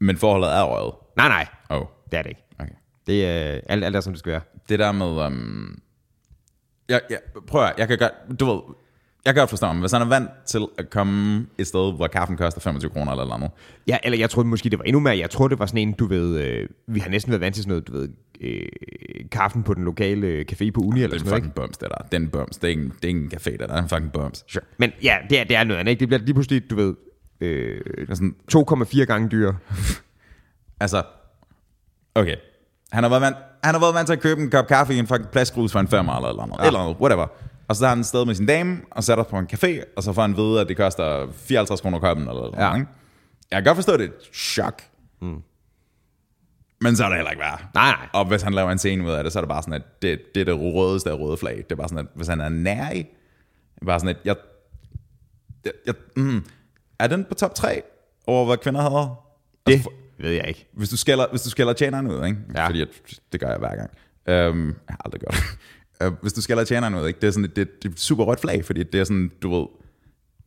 [0.00, 0.94] Men forholdet er røget?
[1.16, 1.46] Nej, nej.
[1.68, 1.86] Oh.
[2.10, 2.44] Det er det ikke.
[2.58, 2.74] Okay.
[3.06, 4.40] Det er øh, alt, alt er, som det skal være.
[4.68, 5.78] Det der med, um...
[6.88, 8.60] jeg, jeg, prøv at, jeg kan godt, du ved,
[9.24, 9.80] Jeg kan godt forstå ham.
[9.80, 13.38] Hvis han er vant til at komme et sted, hvor kaffen koster 25 kroner eller
[13.38, 13.50] noget.
[13.86, 15.18] Ja, eller jeg troede måske, det var endnu mere.
[15.18, 17.64] Jeg tror det var sådan en, du ved, øh, vi har næsten været vant til
[17.64, 18.08] sådan noget, du ved,
[18.40, 18.62] øh,
[19.32, 21.78] kaffen på den lokale øh, café på Uni eller Det er sådan noget, fucking bums,
[21.78, 22.18] det der.
[22.18, 22.56] Den bums.
[22.56, 23.66] Det er ikke, det er ikke en café, der.
[23.66, 24.44] Det er en fucking bums.
[24.48, 24.64] Sure.
[24.78, 26.00] Men ja, det er, det er noget andet, ikke?
[26.00, 26.94] Det bliver lige pludselig, du ved,
[27.40, 29.56] øh, Det er sådan, 2,4 gange dyrere.
[30.80, 31.02] altså,
[32.14, 32.36] okay.
[32.92, 34.98] Han har været vant, han har været vant til at købe en kop kaffe i
[34.98, 36.56] en fucking plastgrus for en femmer eller eller andet.
[36.60, 36.66] Ja.
[36.66, 37.26] Eller noget, whatever.
[37.68, 40.12] Og så er han sted med sin dame, og sætter på en café, og så
[40.12, 42.70] får han vide, at det koster 54 kroner koppen, eller, eller Ja.
[42.70, 42.86] noget?
[43.50, 44.82] Jeg kan godt forstå, det er et chok.
[45.20, 45.42] Mm.
[46.80, 47.64] Men så er det heller ikke værd.
[47.74, 48.08] Nej, nej.
[48.12, 50.02] Og hvis han laver en scene ud af det, så er det bare sådan, at
[50.02, 51.56] det, det er det rødeste af røde flag.
[51.56, 53.06] Det er bare sådan, at hvis han er nær i,
[53.86, 54.36] bare sådan, at jeg,
[55.64, 56.44] jeg, jeg mm,
[56.98, 57.82] er den på top 3
[58.26, 59.24] over, hvad kvinder hader?
[59.66, 60.68] Det Altså, ved jeg ikke.
[60.72, 62.38] hvis du skælder, hvis du skælder tjeneren ud, ikke?
[62.54, 62.66] Ja.
[62.66, 62.88] Fordi at,
[63.32, 63.90] det gør jeg hver gang.
[64.50, 65.58] Um, jeg har aldrig gjort det.
[66.04, 67.20] Uh, hvis du skælder tjeneren ud, ikke?
[67.20, 69.58] Det er sådan et, det, det er super rødt flag, fordi det er sådan, du
[69.58, 69.66] ved,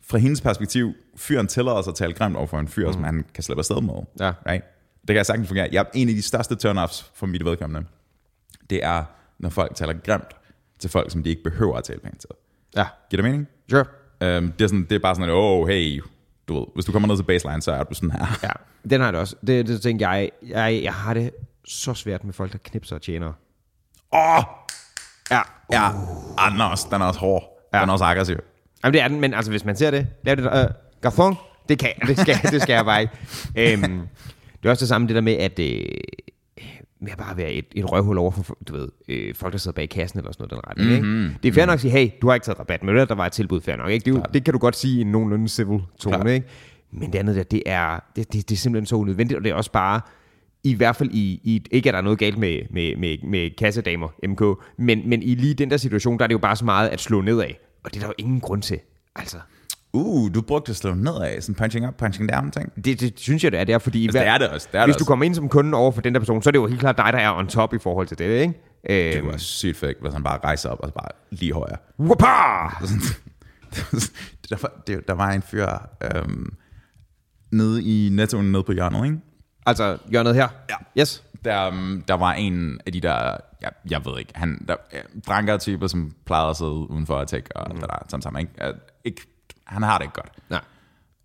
[0.01, 2.93] fra hendes perspektiv, fyren tillader os at tale grimt over for en fyr, mm.
[2.93, 3.93] som han kan slippe afsted med.
[4.19, 4.33] Ja.
[4.47, 4.63] Right?
[5.01, 5.69] Det kan jeg sagtens fungere.
[5.71, 7.87] Jeg, en af de største turn-offs for mit vedkommende,
[8.69, 9.03] det er,
[9.39, 10.35] når folk taler grimt
[10.79, 12.29] til folk, som de ikke behøver at tale pænt til.
[12.75, 13.47] Ja, Giver det mening?
[13.69, 13.85] sure.
[14.37, 16.01] Um, det, er sådan, det er bare sådan, at, oh, hey,
[16.47, 18.25] du ved, hvis du kommer ned til baseline, så er du sådan her.
[18.43, 18.51] Ja,
[18.89, 19.35] den har det også.
[19.47, 21.31] Det, det tænker jeg, jeg, jeg har det
[21.65, 23.33] så svært med folk, der knipser og tjener.
[24.13, 24.43] Åh, oh,
[25.31, 25.41] Ja,
[25.71, 25.89] Ja,
[26.37, 27.67] ah, den, er også, den er også hård.
[27.73, 27.81] Ja.
[27.81, 28.37] Den er også aggressiv.
[28.83, 30.71] Jamen, det er den, men altså, hvis man ser det, lav det der, uh,
[31.05, 31.35] garçon,
[31.69, 33.13] det kan det skal, det skal jeg bare ikke.
[33.57, 33.99] Øhm,
[34.57, 35.85] det er også det samme, det der med, at øh,
[37.01, 39.75] med at bare være et, et røvhul over for, du ved, øh, folk, der sidder
[39.75, 41.23] bag kassen eller sådan noget, den retning, mm-hmm.
[41.23, 41.39] ikke?
[41.43, 43.15] Det er fair nok at sige, hey, du har ikke taget rabat, men det der
[43.15, 44.05] var et tilbud fair nok, ikke?
[44.05, 46.27] Det, jo, det kan du godt sige i en nogenlunde civil tone, Klart.
[46.27, 46.47] ikke?
[46.91, 49.49] Men det andet der, det er, det, det, det er simpelthen så unødvendigt, og det
[49.49, 50.01] er også bare,
[50.63, 53.49] i hvert fald i, i ikke at der er noget galt med, med, med, med
[53.57, 54.41] kassedamer, MK,
[54.77, 56.99] men, men i lige den der situation, der er det jo bare så meget at
[56.99, 58.79] slå ned af, og det er der jo ingen grund til.
[59.15, 59.37] Altså,
[59.93, 62.85] Uh, du brugte at slå nedad, sådan punching up, punching down ting.
[62.85, 63.63] det, det synes jeg, det er.
[63.63, 64.67] Det er, fordi Altså, det er det også.
[64.71, 66.49] Det er hvis det du kommer ind som kunde over for den der person, så
[66.49, 68.53] er det jo helt klart dig, der er on top i forhold til det, ikke?
[68.87, 71.77] Det Øhm, var sygt fedt, hvis han bare rejser op og så bare lige højere.
[71.99, 72.25] Whoppa!
[74.49, 74.71] der, var,
[75.07, 75.67] der var en fyr
[76.15, 76.53] øhm,
[77.51, 79.17] nede i nettoen nede på hjørnet, ikke?
[79.65, 80.47] Altså, hjørnet her?
[80.69, 81.01] Ja.
[81.01, 81.23] Yes.
[81.45, 84.75] Der, um, der var en af de der, jeg, jeg ved ikke, han, der,
[85.27, 87.81] dranker typer, som plejede at sidde udenfor og tække og mm.
[87.81, 88.73] det der, sammen, ikke?
[89.03, 89.21] Ikke?
[89.65, 90.31] Han har det ikke godt.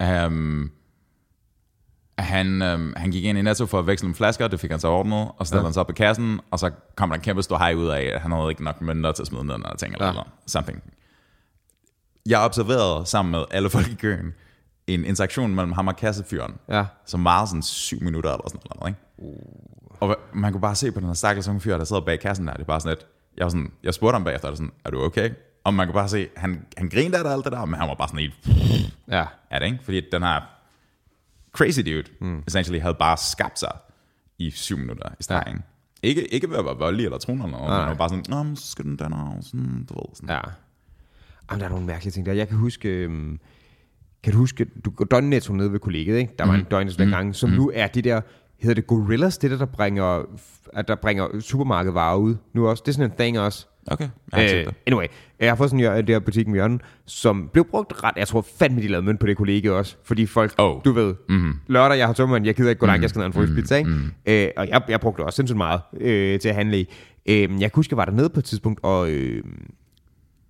[0.01, 0.27] Nej.
[0.27, 0.71] Um,
[2.19, 4.81] han, um, han gik ind i Netto for at veksle en flasker, det fik han
[4.81, 5.67] så ordnet, og så stillede ja.
[5.67, 8.11] han sig op i kassen, og så kom der en kæmpe stor hej ud af,
[8.15, 10.11] at han havde ikke nok mønter til at smide ned, eller ting, eller, Ja.
[10.11, 10.83] eller something.
[12.27, 14.35] Jeg observerede sammen med alle folk i køen,
[14.87, 16.85] en interaktion mellem ham og kassefyren, Ja.
[17.07, 19.01] som var sådan syv minutter eller sådan noget, ikke?
[20.01, 22.21] Og hva- man kunne bare se på den her stakkels unge fyr, der sidder bag
[22.21, 24.55] kassen der, det er bare sådan lidt, jeg, var sådan, jeg spurgte ham bagefter, er,
[24.55, 25.31] sådan, er du okay?
[25.65, 27.89] Og man kunne bare se, han, han grinede af det, alt det der, men han
[27.89, 28.35] var bare sådan helt,
[29.11, 29.25] Ja.
[29.51, 29.79] er det ikke?
[29.85, 30.41] Fordi den her
[31.53, 32.43] crazy dude, mm.
[32.47, 33.73] essentially havde bare skabt sig
[34.39, 35.43] i syv minutter i streg.
[35.47, 35.53] Ja.
[36.03, 37.81] Ikke, ikke ved at være voldelig eller truende eller noget, men Nej.
[37.81, 40.29] han var bare sådan, Nå, men så skal den her, sådan, du ved, sådan.
[40.31, 40.41] Ja.
[41.51, 42.33] Jamen, der er nogle mærkelige ting der.
[42.33, 42.89] Jeg kan huske...
[42.89, 43.41] øhm,
[44.23, 46.33] Kan du huske, du går døgnnetto nede ved kollegiet, ikke?
[46.39, 47.11] Der var en døgn mm.
[47.11, 48.21] gange, som nu er det der,
[48.59, 50.23] hedder det Gorillas, det der, der bringer,
[50.73, 52.83] at der bringer supermarkedvarer ud nu også.
[52.87, 53.67] Det er sådan en thing også.
[53.91, 55.07] Okay, jeg har Øh, anyway,
[55.41, 58.47] jeg har fået sådan en der butik med hjørnen, som blev brugt ret, jeg tror
[58.59, 60.81] fandme, de lavede mønt på det kollega også, fordi folk, Oh.
[60.85, 61.53] du ved, mm-hmm.
[61.67, 63.91] lørdag, jeg har tømmeren, jeg gider ikke gå langt, jeg skal ned en frysepizza, ikke?
[63.91, 64.11] Mm-hmm.
[64.27, 66.89] Øh, og jeg, jeg brugte også sindssygt meget øh, til at handle i.
[67.29, 69.43] Øh, jeg kan huske, jeg var dernede på et tidspunkt, og øh,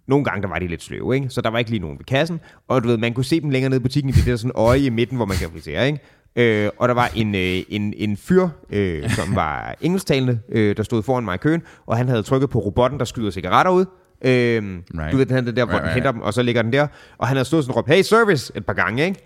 [0.08, 1.28] nogle gange, der var de lidt sløve, ikke?
[1.30, 3.50] Så der var ikke lige nogen ved kassen, og du ved, man kunne se dem
[3.50, 5.86] længere nede i butikken, i det der sådan øje i midten, hvor man kan frisere,
[5.86, 5.98] ikke?
[6.36, 10.82] Øh, og der var en, øh, en, en fyr, øh, som var engelsktalende, øh, der
[10.82, 13.84] stod foran mig i køen, og han havde trykket på robotten, der skyder cigaretter ud.
[14.24, 14.30] Øh,
[14.98, 15.12] Right.
[15.12, 16.86] Du ved, den der, hvor Right, den right, henter dem, og så ligger den der.
[17.18, 19.20] Og han havde stået sådan og råbt, hey service, et par gange, ikke?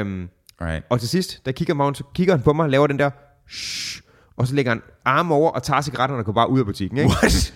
[0.00, 0.28] Øh,
[0.62, 0.84] Right.
[0.90, 3.10] og til sidst, der kigger, så kigger han på mig, laver den der,
[3.50, 4.02] shh,
[4.36, 6.98] og så lægger han armen over og tager cigaretterne og går bare ud af butikken,
[6.98, 7.10] ikke?
[7.10, 7.54] What?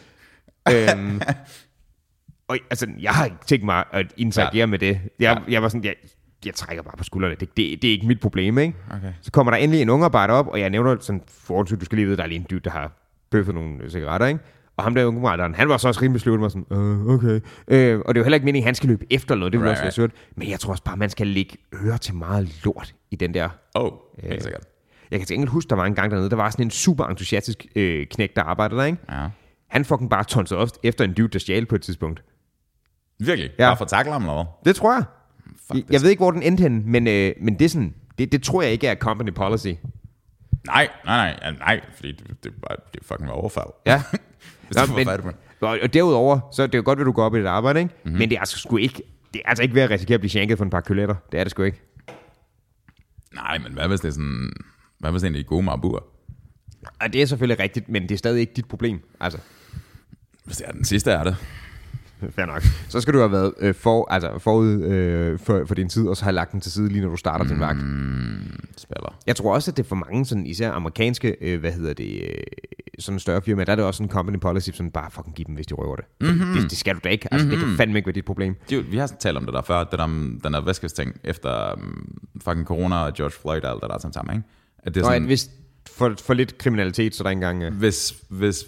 [0.72, 1.20] øhm,
[2.48, 4.66] og altså, jeg har ikke tænkt mig at interagere Ja.
[4.66, 5.00] med det.
[5.20, 5.52] Jeg, ja.
[5.52, 5.94] jeg var sådan, jeg,
[6.46, 7.34] jeg trækker bare på skuldrene.
[7.34, 8.74] Det, det, det er ikke mit problem, ikke?
[8.90, 9.12] Okay.
[9.20, 12.06] Så kommer der endelig en ungarbejder op, og jeg nævner sådan, forholdsvis, du skal lige
[12.06, 12.92] vide, der er lige en dyt, der har
[13.30, 14.40] bøffet nogle cigaretter, ikke?
[14.76, 17.40] Og ham der ungarbejderen, han var så også rimelig sløvet, var sådan, øh, okay.
[17.68, 19.60] Øh, og det er jo heller ikke meningen, at han skal løbe efter noget, det
[19.60, 20.12] ville Right, også være sødt.
[20.36, 23.48] Men jeg tror også bare, man skal lægge øre til meget lort i den der
[23.74, 24.64] Oh, helt sikkert.
[25.10, 27.04] jeg kan til enkelt huske, der var en gang dernede, der var sådan en super
[27.04, 28.98] entusiastisk øh, knæk, der arbejdede der, ikke?
[29.10, 29.26] Ja.
[29.68, 32.22] Han fucking bare tonsede op efter en dude, der stjal på et tidspunkt.
[33.18, 33.50] Virkelig?
[33.58, 33.68] Ja.
[33.68, 34.44] Bare for at tackle ham eller hvad?
[34.64, 35.04] Det tror jeg.
[35.72, 38.32] Fuck, Jeg, ved ikke, hvor den endte henne, men, øh, men det er sådan, det,
[38.32, 39.68] det tror jeg ikke er company policy.
[40.66, 43.66] Nej, nej, nej, nej, fordi det, det, er bare, det er fucking overfald.
[43.86, 44.02] Ja.
[44.66, 45.20] Hvis Nå, men- fat
[45.60, 47.80] på Og, derudover, så er det jo godt, at du går op i dit arbejde,
[47.80, 47.94] ikke?
[47.94, 48.00] Mhm.
[48.04, 48.18] Mm-hmm.
[48.18, 49.02] Men det er altså sgu ikke
[49.34, 51.14] Det er altså ikke ved at risikere at blive shanket for en par kyletter.
[51.32, 51.82] Det er det sgu ikke.
[53.34, 54.50] Nej, men hvad hvis det er sådan...
[54.98, 55.98] Hvad hvis det er en gode marbuer?
[57.00, 59.00] Og det er selvfølgelig rigtigt, men det er stadig ikke dit problem.
[59.20, 59.38] Altså,
[60.44, 61.36] Hvis det er den sidste, er det.
[62.36, 62.62] fair nok.
[62.88, 66.16] Så skal du have været øh, for, altså, forud øh, for, for din tid, og
[66.16, 67.50] så have lagt den til side lige når du starter mm.
[67.50, 67.78] din vagt.
[68.76, 69.18] Spiller.
[69.26, 72.22] Jeg tror også, at det er for mange, sådan, især amerikanske, øh, hvad hedder det,
[72.22, 72.42] øh,
[72.98, 75.54] sådan større firmaer, der er det også en company policy, som bare fucking give dem,
[75.54, 76.04] hvis de røver det.
[76.20, 76.52] Mm-hmm.
[76.54, 77.28] Det, det, skal du da ikke.
[77.32, 77.60] Altså, mm-hmm.
[77.60, 78.56] Det kan fandme ikke være dit problem.
[78.70, 82.18] Dude, vi har talt om det der før, det der, den der væskesting efter um,
[82.44, 84.48] fucking corona og George Floyd og alt det der sådan sammen, ikke?
[84.78, 85.50] At det er sådan, at hvis
[85.90, 87.62] for, for lidt kriminalitet, så er der ikke engang...
[87.62, 88.64] Øh, hvis, hvis,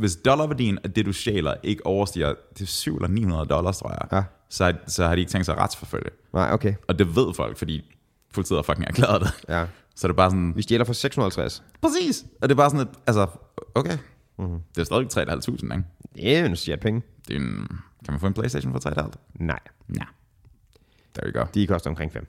[0.00, 4.08] hvis dollarværdien af det, du stjæler, ikke overstiger til 7 eller 900 dollars, tror jeg,
[4.12, 4.22] Ja.
[4.48, 6.10] så, så har de ikke tænkt sig at retsforfølge.
[6.32, 6.74] nej, okay.
[6.88, 7.96] Og det ved folk, fordi
[8.34, 9.44] politiet har fucking erklæret det.
[9.48, 9.66] Ja.
[9.96, 11.62] Så det er bare sådan, Vi stjæler for 650.
[11.82, 12.24] præcis.
[12.42, 13.26] Og det er bare sådan, at, altså,
[13.74, 13.92] okay.
[14.38, 14.46] Mhm.
[14.48, 14.60] Mm-hmm.
[14.74, 15.84] Det er stadig 3.500, ikke?
[16.14, 17.02] Det er jo en sjat penge.
[17.28, 17.66] Det er en,
[18.04, 19.10] kan man få en Playstation for 3.500?
[19.34, 19.58] Nej,
[19.96, 20.02] Ja.
[21.14, 21.46] There you go.
[21.54, 22.26] de koster omkring 5.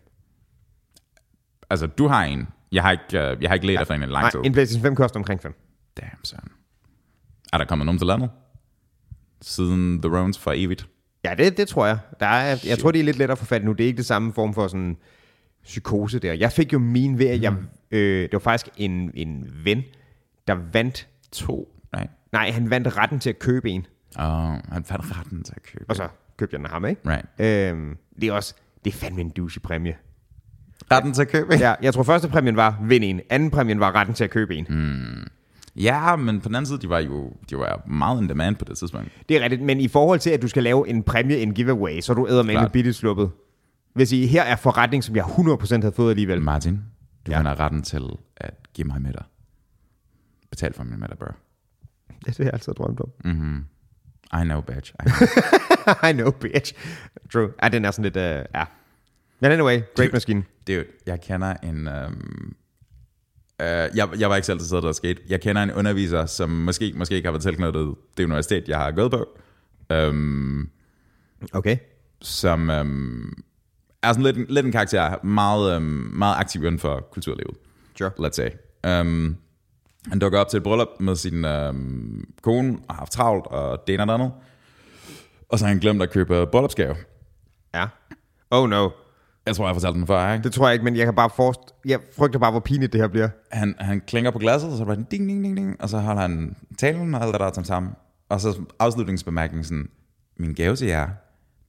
[1.70, 2.48] Altså, du har en.
[2.72, 4.40] Jeg har ikke, uh, jeg har ikke let efter en i lang Nej, tid.
[4.44, 5.54] en PlayStation 5 koster omkring 5.
[5.98, 6.40] Damn, son.
[7.54, 8.30] Er der kommet nogen til landet?
[9.42, 10.88] Siden The Rones for evigt?
[11.26, 11.98] Ja, det, det tror jeg.
[12.20, 13.72] Der er, jeg tror, det er lidt lettere at få fat nu.
[13.72, 14.98] Det er ikke det samme form for sådan
[15.64, 16.34] psykose der.
[16.34, 17.54] Jeg fik jo min ved, at jeg,
[17.92, 19.84] øh, det var faktisk en, en ven,
[20.48, 21.76] der vandt, To?
[21.94, 22.08] Nej.
[22.32, 23.86] nej, han vandt retten til at købe en,
[24.16, 25.86] Og han fandt retten til at købe.
[25.90, 27.02] og så købte jeg den af ham, ikke?
[27.06, 27.72] Right.
[27.72, 29.96] Øhm, det er også, det er fandme en douche præmie.
[30.92, 31.54] Retten til at købe?
[31.54, 34.56] Ja, jeg tror første præmien var vind en, anden præmien var retten til at købe
[34.56, 34.66] en.
[34.70, 35.28] Mm.
[35.82, 38.66] Ja, men på den anden side, de var jo de var meget in demand på
[38.66, 39.12] det tidspunkt.
[39.30, 42.00] Det er rigtigt, men i forhold til, at du skal lave en præmie, en giveaway,
[42.00, 43.32] så er du æder med bitte sluppet.
[43.94, 46.42] Hvis I her er forretning, som jeg 100% havde fået alligevel.
[46.42, 46.80] Martin,
[47.28, 47.42] du Ja.
[47.42, 48.04] har retten til
[48.38, 49.24] at give mig middag.
[50.50, 51.26] Betal for min middag, bro.
[52.26, 53.66] Det er det, jeg altid har drømt om.
[54.42, 54.94] I know, bitch.
[55.00, 56.10] I know.
[56.10, 56.74] I know, bitch.
[57.34, 57.50] True.
[57.64, 58.64] Ja, den er sådan lidt, uh, ja.
[59.40, 60.44] Men anyway, great maskine.
[60.68, 61.88] Dude, jeg kender en...
[61.88, 62.56] Um,
[63.62, 65.22] uh, jeg, jeg var ikke selv til der skete.
[65.30, 68.92] Jeg kender en underviser, som måske, måske ikke har været tilknyttet det universitet, jeg har
[68.92, 69.26] gået på.
[69.96, 70.70] Um,
[71.54, 71.78] Okay.
[72.22, 73.44] som um,
[74.04, 77.56] er sådan lidt, lidt en karakter, meget, um, meget aktiv inden for kulturlivet.
[77.98, 78.12] Sure.
[78.20, 78.50] Let's say.
[79.02, 79.38] Um,
[80.08, 83.88] han dukker op til et bryllup med sin um, kone, og har haft travlt, og
[83.88, 84.32] det ene og det andet.
[85.50, 86.96] Og så har han glemt at købe bryllupsgave.
[87.74, 87.88] Ja.
[88.52, 88.90] Oh no.
[89.46, 90.44] Jeg tror, jeg fortalte den før, ikke?
[90.44, 91.60] Det tror jeg ikke, men jeg kan bare forst...
[91.86, 93.30] Jeg frygter bare, hvor pinligt det her bliver.
[93.52, 96.00] han, han klinger på glasset, og så er det ding, ding, ding, ding, og så
[96.00, 97.92] holder han talen og alt det der er sammen.
[98.30, 99.90] Og så afslutningsbemærkningen sådan,
[100.38, 101.10] min gave til jer,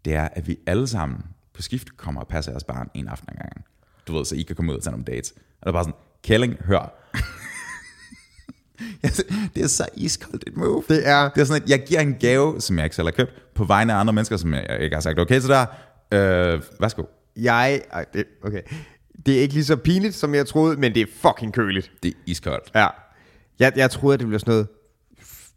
[0.05, 1.19] det er, at vi alle sammen
[1.55, 3.65] på skift kommer og passer jeres barn en aften ad gangen.
[4.07, 5.31] Du ved, så I kan komme ud og tage nogle dates.
[5.31, 7.11] Og det er bare sådan, Kælling, hør.
[9.55, 10.83] det er så iskoldt et move.
[10.89, 11.29] Det er...
[11.29, 13.65] Det er sådan, at jeg giver en gave, som jeg ikke selv har købt, på
[13.65, 15.67] vegne af andre mennesker, som jeg ikke har sagt okay til der.
[16.13, 17.03] Øh, værsgo.
[17.37, 17.83] Jeg...
[17.93, 18.63] Ej, det, okay.
[19.27, 21.91] Det er ikke lige så pinligt, som jeg troede, men det er fucking køligt.
[22.03, 22.71] Det er iskoldt.
[22.75, 22.87] Ja.
[23.59, 24.69] Jeg, jeg troede, at det ville sådan noget...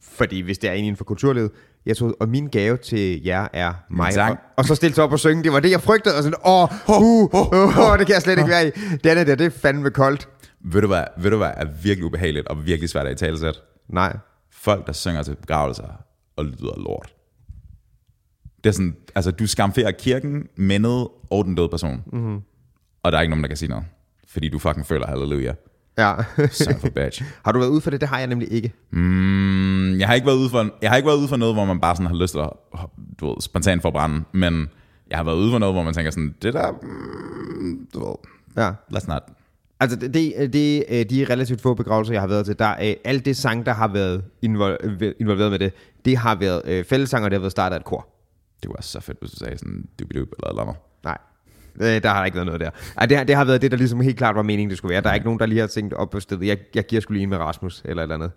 [0.02, 1.52] Fordi hvis det er en inden for kulturlivet,
[1.86, 4.30] jeg troede, og min gave til jer er mig.
[4.30, 5.44] Og, og så stille sig op og synge.
[5.44, 6.18] Det var det, jeg frygtede.
[6.18, 8.72] Og sådan, åh, uh, uh, uh, det kan jeg slet ikke være i.
[9.04, 10.30] Den er der, det er fandme koldt.
[10.60, 13.62] Ved du hvad, ved du hvad er virkelig ubehageligt og virkelig svært at i talesæt?
[13.90, 14.18] Nej.
[14.52, 16.04] folk, der synger til begravelser
[16.36, 17.14] og lyder lort.
[18.64, 22.04] Det er sådan, altså du skamferer kirken, mindet og den døde person.
[22.14, 22.40] Mm-hmm.
[23.04, 23.86] Og der er ikke nogen, der kan sige noget.
[24.28, 25.54] Fordi du fucking føler halleluja.
[25.98, 26.14] Ja.
[26.52, 27.24] Son a bitch.
[27.46, 28.02] har du været ude for det?
[28.02, 28.72] Det har jeg nemlig ikke.
[28.92, 31.66] Mm, jeg, har ikke været ude for, jeg har ikke været ude for noget, hvor
[31.66, 32.50] man bare sådan har lyst til at
[33.20, 34.24] du ved, spontant forbrænde.
[34.32, 34.68] Men
[35.10, 38.16] jeg har været ude for noget, hvor man tænker sådan, det der, mm, du ved,
[38.64, 38.72] Ja.
[38.94, 39.22] let's not.
[39.80, 42.94] Altså, det, det, det, øh, de relativt få begravelser, jeg har været til, der er
[43.06, 45.74] alt det sang, der har været invol- involveret med det,
[46.06, 48.08] det har været øh, fællesang, og det har været start af et kor.
[48.64, 50.76] Det var så fedt, hvis du sagde sådan, dubidub eller eller andet.
[51.04, 51.18] Nej,
[51.76, 52.70] øh, der har der ikke været noget der.
[52.98, 54.94] Ej, det, har, det har været det, der ligesom helt klart var meningen, det skulle
[54.94, 55.02] være.
[55.02, 57.18] Der er ikke nogen, der lige har tænkt op på stedet, jeg, jeg giver skulle
[57.18, 58.32] lige med Rasmus, eller et eller andet.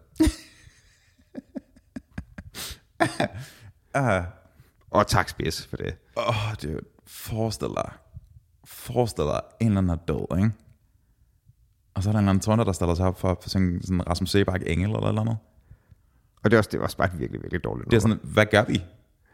[3.95, 4.27] Uh,
[4.99, 5.97] Og tak, Spies, for det.
[6.17, 6.81] Åh, oh, dude.
[7.07, 7.93] Forestil dig.
[8.65, 10.51] Forestil dig, en eller anden er død, ikke?
[11.95, 13.83] Og så er der en eller anden tårner, der stiller sig op for at synge
[13.83, 15.37] sådan Rasmus Sebak Engel eller eller andet.
[16.45, 18.21] Og det er også, det var også bare et virkelig, virkelig dårligt Det er sådan,
[18.23, 18.85] hvad gør vi?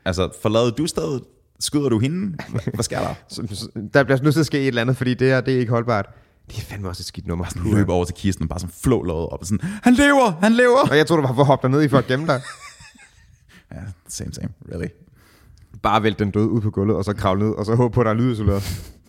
[0.05, 1.23] Altså, forlader du stedet?
[1.61, 2.37] Skyder du hende?
[2.75, 3.15] Hvad, sker der?
[3.95, 5.71] Der bliver nødt til at ske et eller andet, fordi det her, det er ikke
[5.73, 6.07] holdbart.
[6.51, 7.45] Det er fandme også et skidt nummer.
[7.49, 10.31] Sådan løber over til kisten og bare sådan flå låget op og sådan, han lever,
[10.43, 10.89] han lever!
[10.91, 12.41] Og jeg tror du var for at hoppe derned i for at gemme dig.
[13.73, 14.89] Ja, same, same, really.
[15.83, 18.01] Bare vælte den døde ud på gulvet, og så kravle ned, og så håbe på,
[18.01, 18.63] at der er lydisoleret.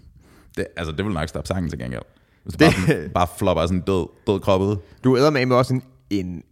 [0.58, 2.02] Det, altså, det vil nok stoppe sangen til gengæld.
[2.44, 4.76] Hvis Det- bare, sådan, bare flopper sådan død, død krop ud.
[5.04, 6.44] Du æder med også en, en,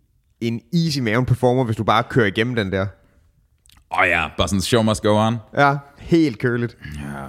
[0.42, 2.86] en easy maven performer, hvis du bare kører igennem den der.
[3.94, 5.38] Åh oh, ja, bare sådan, show must go on.
[5.58, 6.78] Ja, helt køligt.
[6.96, 7.24] Ja.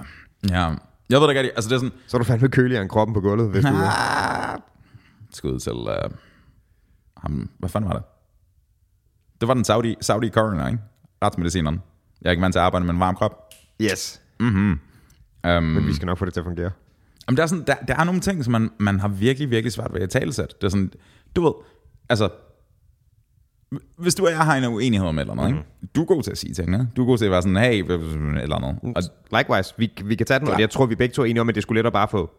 [0.49, 0.75] Ja.
[1.09, 3.13] Jeg ved ikke rigtig, altså det er sådan, Så er du fandme køligere end kroppen
[3.13, 3.71] på gulvet, hvis du...
[3.71, 4.59] ah,
[5.31, 6.11] skud til uh,
[7.17, 8.03] ham, hvad fanden var det?
[9.41, 10.79] Det var den Saudi, Saudi coroner, ikke?
[11.23, 11.81] Retsmedicineren.
[12.21, 13.53] Jeg er ikke vant til at arbejde med en varm krop.
[13.81, 14.21] Yes.
[14.39, 14.79] Um,
[15.43, 16.71] Men vi skal nok få det til at fungere.
[17.27, 19.71] Jamen, der, er sådan, der, der er nogle ting, som man, man har virkelig, virkelig
[19.71, 20.55] svært ved at talesætte.
[20.61, 20.91] Det er sådan,
[21.35, 21.53] du ved,
[22.09, 22.29] altså,
[23.97, 25.57] hvis du og jeg har en uenighed om et eller andet, mm.
[25.57, 25.93] ikke?
[25.95, 26.89] du er god til at sige tingene.
[26.95, 27.83] Du er god til at være sådan, hey,
[28.41, 28.95] eller andet.
[28.95, 29.03] Og
[29.37, 30.61] Likewise, vi, vi kan tage den, og Klart.
[30.61, 32.31] jeg tror, vi begge to er enige om, at det skulle let at bare få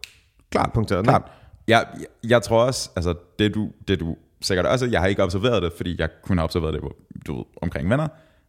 [0.51, 1.31] klart, punkteret klart.
[1.67, 5.23] Jeg, jeg, jeg tror også, altså, det du, det du sikkert også, jeg har ikke
[5.23, 6.81] observeret det, fordi jeg kun har observeret det
[7.27, 8.07] du ved, omkring venner,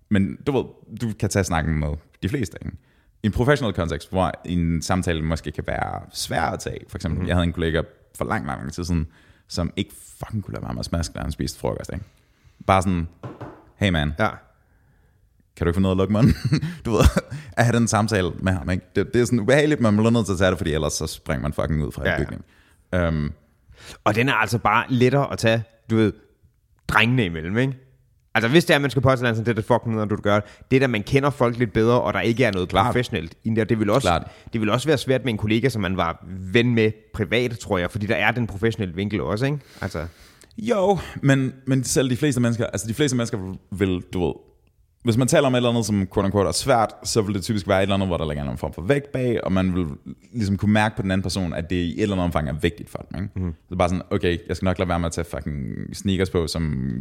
[0.09, 0.65] men du ved,
[1.01, 1.89] du kan tage snakken med
[2.23, 2.59] de fleste.
[2.65, 2.77] Ikke?
[3.23, 6.81] I en professional kontekst, hvor en samtale måske kan være svær at tage.
[6.89, 7.27] For eksempel, mm.
[7.27, 7.83] jeg havde en kollega
[8.19, 9.07] for lang, lang, lang tid siden,
[9.49, 11.91] som ikke fucking kunne lade være med at smaske, da han spiste frokost.
[11.93, 12.05] Ikke?
[12.69, 13.09] Bare sådan,
[13.77, 14.29] hey man, Ja.
[15.57, 16.35] kan du ikke få noget at lukke munden?
[16.85, 17.01] du ved,
[17.53, 18.71] at have den samtale med ham.
[18.71, 18.85] Ikke?
[18.97, 20.93] Det, det er sådan ubehageligt, men man bliver nødt til at tage det, fordi ellers
[20.93, 22.25] så springer man fucking ud fra Ja, en ja.
[22.25, 22.45] bygning.
[23.09, 23.33] Um,
[24.05, 26.13] Og den er altså bare lettere at tage, du ved,
[26.89, 27.75] drengene imellem, ikke?
[28.35, 30.17] Altså hvis det er, at man skal påstå sådan, det er det fucking noget, du
[30.17, 30.41] gør.
[30.71, 32.87] Det er, at man kender folk lidt bedre, og der ikke er noget Klart.
[32.87, 33.69] professionelt i det.
[33.69, 34.31] Det vil, også, Klart.
[34.53, 37.79] det vil også være svært med en kollega, som man var ven med privat, tror
[37.79, 39.59] jeg, fordi der er den professionelle vinkel også, ikke?
[39.81, 40.07] Altså,
[40.59, 44.35] Jo, men, men selv de fleste mennesker, altså de fleste mennesker vil, du ved,
[45.05, 47.43] hvis man taler om et eller andet, som quote unquote er svært, så vil det
[47.43, 49.75] typisk være et eller andet, hvor der ligger en form for vægt bag, og man
[49.75, 49.87] vil
[50.33, 52.53] ligesom kunne mærke på den anden person, at det i et eller andet omfang er
[52.53, 53.23] vigtigt for dem.
[53.23, 53.41] Ikke?
[53.41, 53.55] Mm.
[53.69, 55.57] Så bare sådan, okay, jeg skal nok lade være med at tage fucking
[55.97, 56.95] sneakers på, som,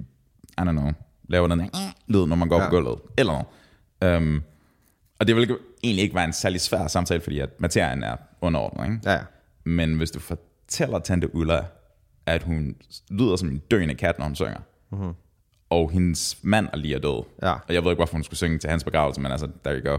[0.58, 0.92] I don't know,
[1.30, 1.66] laver den der
[2.08, 2.66] lyd, når man går ja.
[2.66, 3.44] På gulvet, eller
[4.02, 4.18] noget.
[4.18, 4.44] Um,
[5.20, 8.86] og det vil egentlig ikke være en særlig svær samtale, fordi at materien er underordnet.
[8.86, 9.12] Ikke?
[9.12, 9.20] ja.
[9.64, 11.64] Men hvis du fortæller Tante Ulla,
[12.28, 12.76] at hun
[13.10, 14.60] lyder som en døende kat, når hun synger,
[14.92, 15.14] mm-hmm.
[15.70, 17.54] og hendes mand er lige er død, Ja.
[17.54, 19.92] og jeg ved ikke, hvorfor hun skulle synge til hans begravelse, men altså, there you
[19.92, 19.98] go.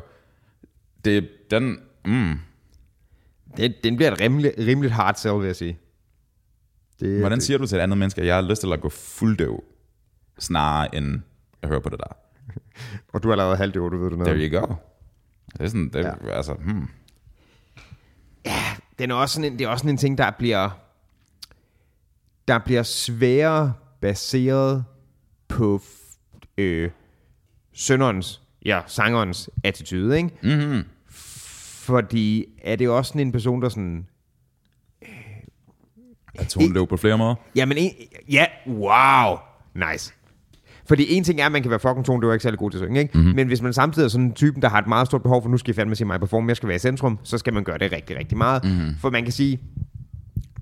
[1.05, 2.35] Det, den, mm,
[3.57, 5.79] Det, den bliver et rimelig, rimeligt hard sell, vil jeg sige.
[7.01, 8.81] Det, hvordan det, siger du til et andet menneske, at jeg har lyst til at
[8.81, 9.65] gå fulddøv,
[10.39, 11.21] snarere end
[11.63, 12.17] at høre på det der?
[13.15, 14.35] Og du har lavet halvdøv, du ved det noget.
[14.37, 14.75] There you go.
[15.53, 16.11] Det er sådan, det, Ja.
[16.27, 16.31] ja.
[16.37, 16.89] altså, hmm.
[18.99, 20.71] Den er også sådan en, det er også sådan en ting, der bliver,
[22.49, 24.85] der bliver sværere baseret
[25.49, 25.81] på
[26.59, 26.91] øh,
[27.73, 30.31] sønderens, ja, sangerens attitude, ikke?
[30.43, 30.83] Mm-hmm.
[31.09, 34.07] Fordi er det også sådan en person, der sådan,
[36.35, 37.35] At hun løb på flere måder.
[37.57, 37.91] jamen, en,
[38.31, 39.37] ja, wow,
[39.93, 40.13] nice.
[40.89, 42.71] Fordi en ting er, at man kan være fucking tone, det var ikke særlig god
[42.71, 43.19] til at synge, ikke?
[43.19, 43.35] Mm-hmm.
[43.35, 45.49] Men hvis man samtidig er sådan en typen, der har et meget stort behov for,
[45.49, 47.65] nu skal jeg fandme se mig performe, jeg skal være i centrum, så skal man
[47.65, 48.65] gøre det rigtig, rigtig meget.
[48.65, 48.97] Mm-hmm.
[49.01, 49.61] For man kan sige,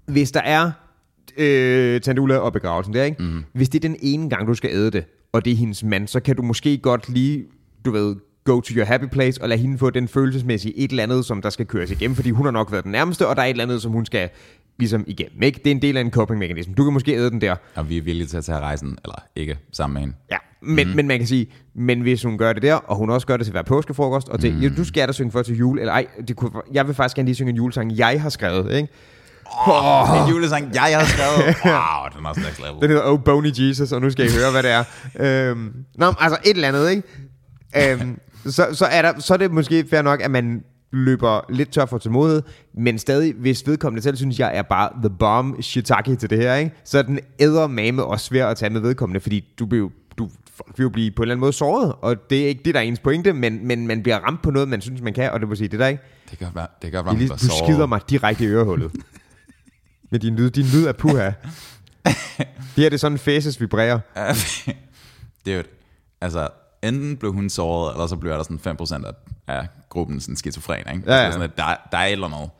[0.07, 0.71] hvis der er
[1.37, 3.23] øh, Tandula og begravelsen der, ikke?
[3.23, 3.45] Mm.
[3.53, 6.09] Hvis det er den ene gang, du skal æde det, og det er hendes mand,
[6.09, 7.45] så kan du måske godt lige,
[7.85, 11.03] du ved, go to your happy place, og lade hende få den følelsesmæssige et eller
[11.03, 13.43] andet, som der skal køres igennem, fordi hun har nok været den nærmeste, og der
[13.43, 14.29] er et eller andet, som hun skal
[14.79, 15.59] ligesom igennem, ikke?
[15.65, 16.75] Det er en del af en coping-mekanisme.
[16.75, 19.23] Du kan måske æde den der, Og vi er villige til at tage rejsen, eller
[19.37, 20.15] ikke, sammen med hende.
[20.31, 20.97] Ja, men, mm.
[20.97, 23.47] men man kan sige, men hvis hun gør det der, og hun også gør det
[23.47, 24.61] til hver påskefrokost, og til, mm.
[24.61, 26.95] ja, du skal jeg da synge for til jul, eller ej, det kunne, jeg vil
[26.95, 28.89] faktisk gerne lige synge en julesang, jeg har skrevet, ikke?
[29.69, 30.23] Oh.
[30.23, 31.57] En julesang, jeg har skrevet.
[31.65, 32.81] Wow, den er også next level.
[32.83, 34.85] Den hedder Oh Bony Jesus, og nu skal I høre, hvad det er.
[35.51, 37.03] øhm, nå, altså et eller andet, ikke?
[38.03, 41.71] Øhm, så, så, er der, så er det måske fair nok, at man løber lidt
[41.73, 42.43] tør for tålmodighed,
[42.79, 46.55] men stadig, hvis vedkommende selv synes, jeg er bare the bomb shiitake til det her,
[46.55, 46.71] ikke?
[46.85, 50.29] så er den ædermame også svær at tage med vedkommende, fordi du vil jo du
[50.77, 52.81] vil jo blive på en eller anden måde såret, og det er ikke det, der
[52.81, 55.41] er ens pointe, men, men man bliver ramt på noget, man synes, man kan, og
[55.41, 56.03] det vil sige, det der ikke.
[56.31, 58.47] Det kan godt være, det kan godt Det er være, du skider mig direkte i
[58.47, 58.93] ørehullet.
[60.11, 61.31] Med din lyd, din lyd er puha.
[62.77, 64.01] Det her det er sådan, faces vibrerer.
[65.45, 65.63] det er jo,
[66.21, 66.49] altså,
[66.83, 69.13] enten blev hun såret, eller så blev der sådan 5% af,
[69.47, 71.03] af gruppen sådan skizofren, ikke?
[71.07, 71.25] Ja, ja.
[71.25, 72.51] Altså, sådan, at der, der er et eller andet.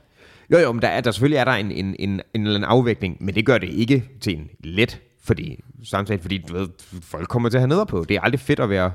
[0.53, 2.65] Jo, jo, men der er, der selvfølgelig er der en, en, en, en eller anden
[2.65, 6.69] afvægning, men det gør det ikke til en let fordi, samtale, fordi du ved,
[7.03, 8.05] folk kommer til at have neder på.
[8.09, 8.93] Det er aldrig fedt at være...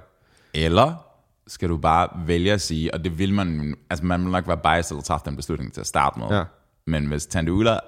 [0.53, 1.05] Eller
[1.47, 4.57] skal du bare vælge at sige, og det vil man, altså man vil nok være
[4.57, 6.27] biased eller træffe den beslutning til at starte med.
[6.29, 6.43] Ja.
[6.87, 7.79] Men hvis Tante Ulla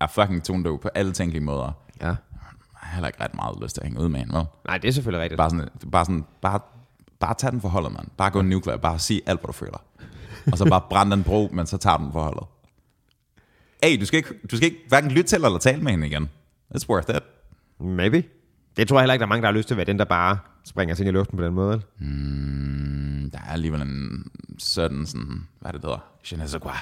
[0.00, 2.06] er fucking tondøv på alle tænkelige måder, Ja.
[2.06, 2.16] jeg
[2.74, 4.44] har heller ikke ret meget lyst til at hænge ud med hende, vel?
[4.66, 5.36] Nej, det er selvfølgelig rigtigt.
[5.38, 6.60] Bare sådan, bare sådan, bare,
[7.20, 8.08] bare tag den for holdet, mand.
[8.16, 9.82] Bare gå nuclear, bare sig alt, hvad du føler.
[10.52, 12.44] Og så bare brænde den bro, men så tager den for holdet.
[13.82, 16.30] Hey, du skal ikke, du skal ikke hverken lytte til eller tale med hende igen.
[16.76, 17.22] It's worth it.
[17.80, 18.22] Maybe.
[18.76, 19.98] Det tror jeg heller ikke, der er mange, der har lyst til at være den,
[19.98, 21.80] der bare springer ting i luften på den måde.
[21.98, 24.24] Mm, der er alligevel en
[24.58, 25.98] sådan, sådan hvad er det hedder?
[26.32, 26.72] Je ne sais quoi.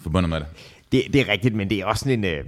[0.00, 0.46] Forbundet med det.
[0.92, 2.24] Det, det er rigtigt, men det er også sådan en...
[2.24, 2.44] Øh,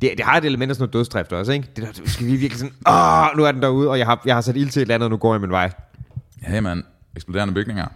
[0.00, 1.68] det, det har et element af sådan noget dødsdrift også, ikke?
[1.76, 4.34] Det der, skal vi virkelig sådan, åh, nu er den derude, og jeg har, jeg
[4.34, 5.72] har sat ild til et eller andet, og nu går jeg min vej.
[6.42, 6.84] Hey man,
[7.16, 7.86] eksploderende bygninger.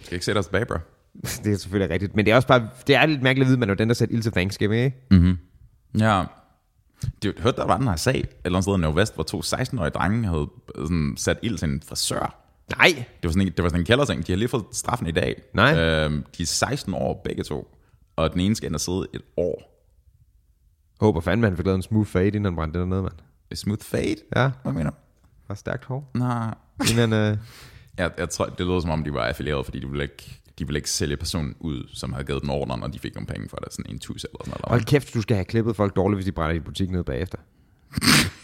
[0.00, 0.74] Skal ikke sætte os tilbage, bro.
[1.44, 2.16] det er selvfølgelig rigtigt.
[2.16, 3.94] Men det er også bare, det er lidt mærkeligt at vide, man er den, der
[3.94, 4.96] sætter ild til Thanksgiving, ikke?
[5.10, 5.38] Mm-hmm.
[5.98, 6.24] Ja.
[7.22, 9.40] Det hørte, der var den her sag, et eller andet sted i Nordvest, hvor to
[9.40, 12.45] 16-årige drenge havde sådan, sat ild til en frisør.
[12.70, 12.88] Nej.
[12.96, 14.26] Det var sådan en, det var sådan en kælderting.
[14.26, 15.42] De har lige fået straffen i dag.
[15.54, 15.78] Nej.
[15.78, 17.76] Øhm, de er 16 år begge to,
[18.16, 19.72] og den ene skal ind og sidde et år.
[21.00, 23.12] Håber fandme, han fik lavet en smooth fade, inden han brændte det ned, mand.
[23.54, 24.16] Smooth fade?
[24.36, 24.96] Ja, Hvad mener du?
[25.48, 26.10] var stærkt hår.
[26.14, 26.54] Nej.
[26.90, 27.36] Inden øh,
[27.98, 30.66] Jeg, jeg tror, det lød som om, de var affilieret, fordi de ville ikke, de
[30.66, 33.48] ville ikke sælge personen ud, som havde givet den ordren, og de fik nogle penge
[33.48, 34.64] for det, sådan en tus eller sådan noget.
[34.70, 37.38] hold kæft, du skal have klippet folk dårligt, hvis de brænder i butik ned bagefter.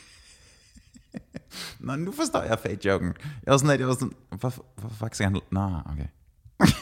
[1.81, 3.13] Nå, nu forstår jeg fade-joken.
[3.47, 5.41] Jeg var sådan, at jeg var sådan, hvorfor, hvorfor fuck skal han...
[5.51, 6.07] Nå, okay.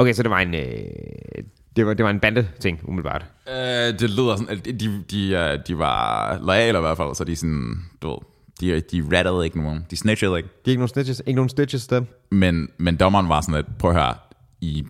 [0.00, 1.44] Okay, så det var en, øh,
[1.76, 3.26] det var, det var en bande-ting, umiddelbart.
[3.48, 7.14] Øh, det lyder sådan, at de, de, de, øh, de var loyale i hvert fald,
[7.14, 8.18] så de sådan, du ved,
[8.60, 10.48] de, de rattede ikke nogen, de snitchede ikke.
[10.48, 12.06] De er ikke nogen stitches, ikke nogen stitches dem.
[12.30, 14.14] Men, men dommeren var sådan, at prøv at høre,
[14.60, 14.86] I,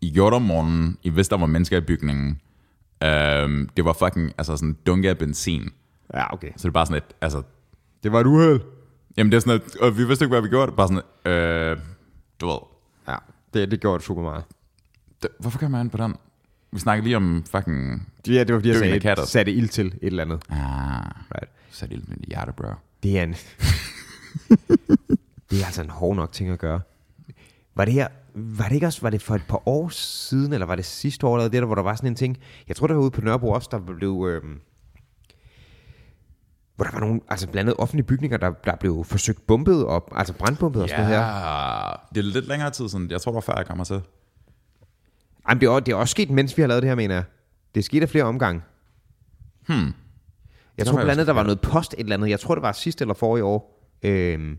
[0.00, 2.40] I gjorde det om morgenen, I vidste, der var mennesker i bygningen,
[3.02, 5.70] øhm, det var fucking, altså sådan dunke af benzin.
[6.14, 6.50] Ja, okay.
[6.56, 7.42] Så det er bare sådan et, altså,
[8.02, 8.60] Det var et uheld.
[9.16, 11.78] jamen det er sådan et, og vi vidste ikke, hvad vi gjorde, bare sådan, øh,
[12.40, 12.58] du ved,
[13.08, 13.16] Ja,
[13.54, 14.44] det, det gjorde det super meget.
[15.22, 16.14] det, hvorfor kan man an på den?
[16.72, 19.24] Vi snakker lige om fucking, Ja, det var fordi, jeg sagde, katter.
[19.24, 20.42] satte ild til et eller andet.
[20.48, 20.56] ah,
[21.34, 21.50] Right.
[21.70, 22.66] så er det lidt hjerte, bro.
[23.02, 23.30] Det er en...
[25.50, 26.80] det er altså en hård nok ting at gøre.
[27.74, 28.08] Var det her...
[28.38, 31.26] Var det ikke også, var det for et par år siden, eller var det sidste
[31.26, 32.38] år, eller det der, hvor der var sådan en ting?
[32.68, 34.26] Jeg tror, det var ude på Nørrebro også, der blev...
[34.30, 34.60] Øhm,
[36.76, 40.08] hvor der var nogle, altså blandt andet offentlige bygninger, der, der blev forsøgt bombet, og,
[40.18, 41.26] altså brandbombet og sådan noget her.
[41.26, 43.10] Ja, det er lidt længere tid siden.
[43.10, 44.00] Jeg tror, det var før jeg kommer til.
[45.48, 47.14] Jamen, det er, også, det er også sket, mens vi har lavet det her, mener
[47.14, 47.24] jeg.
[47.74, 48.62] Det er sket af flere omgange.
[49.66, 49.76] Hmm.
[49.76, 49.92] Jeg
[50.78, 52.28] Det tror blandt andet, der var noget post et eller andet.
[52.30, 53.88] Jeg tror, det var sidste eller forrige år.
[54.02, 54.58] Øhm,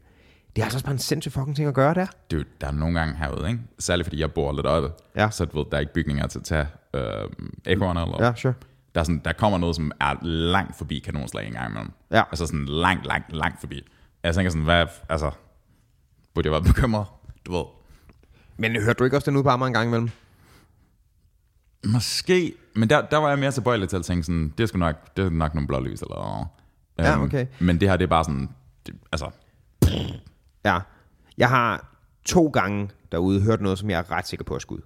[0.55, 2.05] det er altså også bare en sindssyg fucking ting at gøre der.
[2.31, 3.59] Dude, der er nogle gange herude, ikke?
[3.79, 4.91] Særligt fordi jeg bor lidt oppe.
[5.15, 5.29] Ja.
[5.29, 7.01] Så du ved, der er ikke bygninger til at tage øh,
[7.65, 8.25] ekoerne eller...
[8.25, 8.53] Ja, sure.
[8.97, 11.91] Der, er sådan, der kommer noget, som er langt forbi kanonslag en gang imellem.
[12.11, 12.23] Ja.
[12.31, 13.87] Altså sådan langt, langt, langt forbi.
[14.23, 14.85] Jeg tænker sådan, hvad...
[15.09, 15.31] Altså,
[16.33, 17.05] burde jeg være bekymret?
[17.45, 17.63] Du ved.
[18.57, 20.09] Men hørte du ikke også den ude på Amager en gang imellem?
[21.85, 24.77] Måske, men der, der var jeg mere tilbøjelig til at tænke sådan, det er sgu
[24.77, 26.47] nok, det er nok nogle blå lys eller noget.
[26.99, 27.47] Ja, Øhm, okay.
[27.59, 28.49] Men det her, det er bare sådan,
[28.85, 29.29] det, altså,
[30.65, 30.79] Ja.
[31.37, 31.93] Jeg har
[32.25, 34.79] to gange derude hørt noget, som jeg er ret sikker på at skud.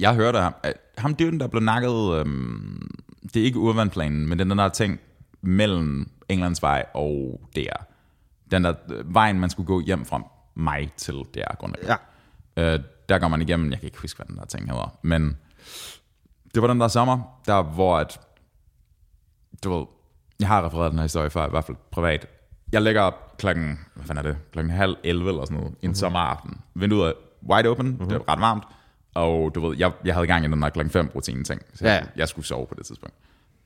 [0.00, 2.90] Jeg hørte ham, at ham dyren, der blev nakket, øhm,
[3.34, 5.00] det er ikke urvandplanen, men den der ting
[5.40, 7.82] mellem Englandsvej og DR.
[8.50, 10.22] Den der øh, vejen, man skulle gå hjem fra
[10.54, 11.96] mig til DR, grundlæggende.
[12.56, 12.74] Ja.
[12.74, 15.36] Øh, der går man igennem, jeg kan ikke huske, hvad den der ting hedder, men
[16.54, 18.20] det var den der sommer, der hvor at,
[19.64, 19.86] du ved,
[20.40, 22.26] jeg har refereret den her historie før, i hvert fald privat.
[22.72, 25.94] Jeg ligger op klokken, hvad fanden er det, klokken halv 11 eller sådan noget, en
[25.94, 26.60] sommeraften.
[26.74, 27.12] Vinduet er
[27.50, 28.08] wide open, mm-hmm.
[28.08, 28.64] det er ret varmt,
[29.14, 31.86] og du ved, jeg, jeg havde gang i den der klokken 5 rutine ting, så
[31.86, 32.08] jeg, ja.
[32.16, 33.14] jeg skulle sove på det tidspunkt.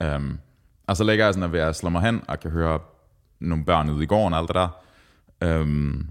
[0.05, 0.38] Um,
[0.86, 2.80] og så ligger jeg sådan at slå mig hen, og kan høre
[3.40, 5.61] nogle børn ude i gården og alt det der.
[5.61, 6.11] Um,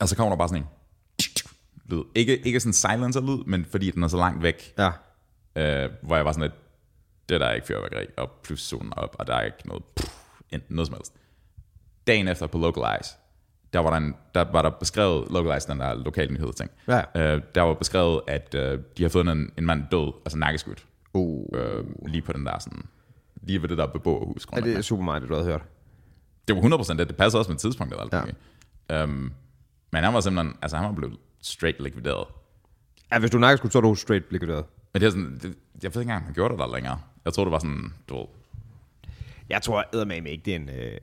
[0.00, 0.68] og så kommer der bare sådan en
[1.84, 2.02] lyd.
[2.14, 4.90] Ikke, ikke sådan silencer lyd, men fordi den er så langt væk, Ja.
[5.56, 6.54] øh, hvor jeg var sådan lidt,
[7.28, 10.14] det der er ikke fyrværkeri, og plus zonen op, og der er ikke noget, pff,
[10.68, 11.12] noget som helst.
[12.06, 13.14] Dagen efter på Localize,
[13.72, 17.02] der var der, en, der, var der beskrevet, Localize, den der lokale nyhed ting, Ja.
[17.34, 20.84] øh, der var beskrevet, at øh, de har fundet en, en mand død, altså nakkeskudt,
[21.14, 21.46] Uh.
[21.54, 22.82] øh, lige på den der sådan,
[23.42, 24.46] lige ved det der beboerhus.
[24.56, 25.62] Ja, det er super meget, det du havde hørt.
[26.48, 28.32] det var 100% det, det passer også med tidspunktet og alt
[28.90, 29.04] ja.
[29.04, 29.32] um,
[29.92, 32.24] Men han var simpelthen, altså han var blevet straight likvideret.
[33.12, 34.64] Ja, hvis du nakker skulle, så er du straight likvideret.
[34.92, 35.42] Men det er sådan, det,
[35.82, 37.00] jeg ved ikke engang, han gjorde det der længere.
[37.24, 38.24] Jeg tror, det var sådan, du ved,
[39.48, 40.98] Jeg tror eddermame ikke, det er en, øh,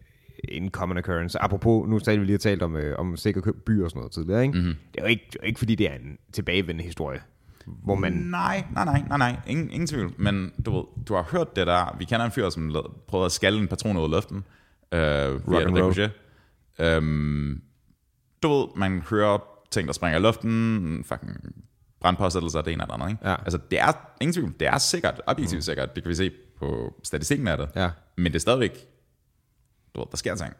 [0.50, 1.42] en common occurrence.
[1.42, 4.12] Apropos, nu stadig vi lige talt om, øh, om sikker køb by og sådan noget
[4.12, 4.58] tidligere, ikke?
[4.58, 4.76] Mm-hmm.
[4.94, 7.20] Det er jo ikke, det er ikke, fordi det er en tilbagevendende historie,
[7.66, 8.12] hvor man...
[8.12, 10.14] Nej, nej, nej, nej, nej, ingen, ingen tvivl.
[10.18, 13.26] Men du ved, du har hørt det der, vi kender en fyr, som lad- prøvede
[13.26, 14.38] at skalle en patron ud af luften.
[14.92, 16.12] Øh, Rock and roll.
[16.80, 17.62] Øhm,
[18.44, 19.38] du ved, man hører
[19.72, 21.32] ting, der springer i luften, fucking
[22.02, 23.30] brandpåsættelser, det ene eller andet, ikke?
[23.30, 23.36] Ja.
[23.36, 23.92] Altså, det er,
[24.22, 25.62] ingen tvivl, det er sikkert, objektivt mm.
[25.62, 27.70] sikkert, det kan vi se på statistikken af det.
[27.76, 27.90] Ja.
[28.18, 28.88] Men det er stadigvæk,
[29.96, 30.54] du ved, der sker ting.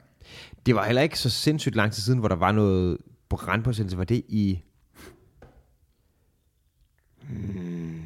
[0.66, 2.98] Det var heller ikke så sindssygt lang tid siden, hvor der var noget
[3.30, 3.98] brandpåsættelse.
[3.98, 4.62] Var det i...
[7.30, 8.04] Hmm,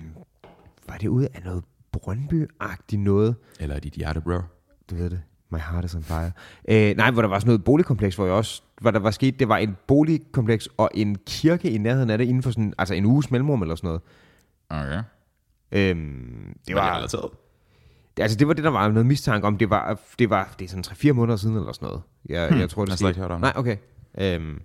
[0.87, 1.63] var det ude af noget
[1.97, 3.35] Brøndby-agtigt noget?
[3.59, 4.41] Eller er dit hjerte, bro?
[4.89, 5.21] Du ved det.
[5.51, 6.31] My heart is on fire.
[6.69, 9.39] Øh, nej, hvor der var sådan noget boligkompleks, hvor jeg også, hvor der var sket,
[9.39, 12.93] det var en boligkompleks og en kirke i nærheden af det, inden for sådan, altså
[12.93, 14.01] en uges mellemrum eller sådan noget.
[14.69, 15.03] Okay.
[15.71, 17.31] Øhm, det Var det var, relateret?
[18.17, 19.57] Altså det var det, der var noget mistanke om.
[19.57, 22.01] Det var, det var, det er sådan 3-4 måneder siden eller sådan noget.
[22.29, 23.77] Jeg, Hmm, jeg tror, det jeg slet ikke hørt om Nej, okay.
[24.19, 24.61] Øhm,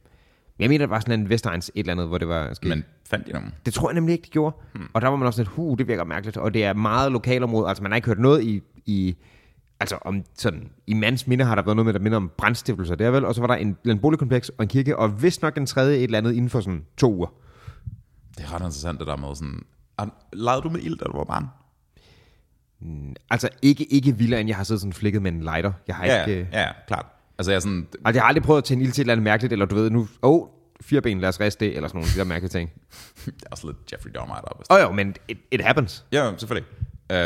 [0.58, 2.68] Jeg mener, det var sådan en Vestegns et eller andet, hvor det var sket.
[2.68, 3.54] Men fandt de nogen?
[3.66, 4.56] Det tror jeg nemlig ikke, de gjorde.
[4.74, 4.88] Hmm.
[4.92, 6.36] Og der var man også lidt, hu, det virker mærkeligt.
[6.36, 7.68] Og det er meget lokalområde.
[7.68, 9.16] Altså, man har ikke hørt noget i, i
[9.80, 12.94] altså om sådan, i mands minde har der været noget med, der minder om brændstiftelser,
[12.94, 15.42] det er vel, og så var der en, en boligkompleks og en kirke, og vist
[15.42, 17.26] nok den tredje et eller andet inden for sådan to uger.
[18.36, 19.60] Det er ret interessant, det der med sådan...
[20.32, 21.46] Lejede du med ild, da du var barn?
[22.84, 25.72] Mm, altså ikke, ikke vildere, end jeg har siddet sådan flikket med en lighter.
[25.88, 26.40] Jeg har Ja, ikke...
[26.40, 27.06] ja, øh, ja, klart.
[27.38, 27.86] Altså jeg er sådan...
[28.04, 29.74] Altså, jeg har aldrig prøvet at tænde ild til et eller andet mærkeligt, eller du
[29.74, 30.48] ved, nu, åh, oh,
[30.80, 32.70] fire ben, lad os riste det, eller sådan nogle de der mærkelige ting.
[33.24, 34.62] Det er også lidt Jeffrey Dahmer der.
[34.70, 36.04] Åh oh, jo, men it, it happens.
[36.12, 36.68] Ja, selvfølgelig.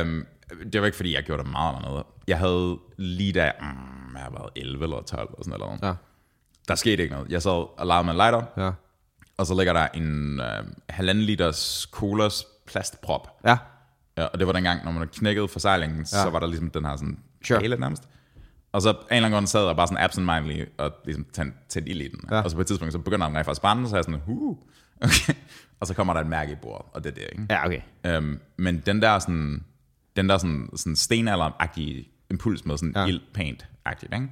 [0.03, 0.27] Um,
[0.73, 2.07] det var ikke, fordi jeg gjorde det meget eller noget.
[2.29, 3.53] Jeg havde lige da...
[3.61, 5.79] Mm, jeg var 11 eller 12 eller sådan noget.
[5.83, 5.93] Ja.
[6.69, 7.31] Der skete ikke noget.
[7.33, 8.71] Jeg sad og legede med en lighter, Ja.
[9.37, 13.29] og så ligger der en uh, halvanden liters colas plastprop.
[13.47, 13.57] Ja.
[14.19, 16.05] Ja, og det var dengang, når man knækkede forsejlingen, ja.
[16.05, 17.61] så var der ligesom den her sådan Sure.
[17.61, 18.09] hele nærmest.
[18.73, 22.01] Og så en eller anden grund sad jeg bare sådan absent-mindedly og ligesom tændte, ild
[22.03, 22.21] i den.
[22.31, 22.41] Ja.
[22.41, 24.05] Og så på et tidspunkt, så begynder den rent faktisk at brænde, så er jeg
[24.05, 24.57] sådan, huh,
[25.05, 25.35] okay.
[25.81, 27.47] Og så kommer der et mærke i bordet, og det er det, ikke?
[27.51, 27.81] Ja, okay.
[28.07, 29.65] Øhm, men den der sådan,
[30.17, 33.07] den der sådan, sådan stenalder-agtige impuls med sådan Ja.
[33.07, 34.29] ild paint agtigt ikke?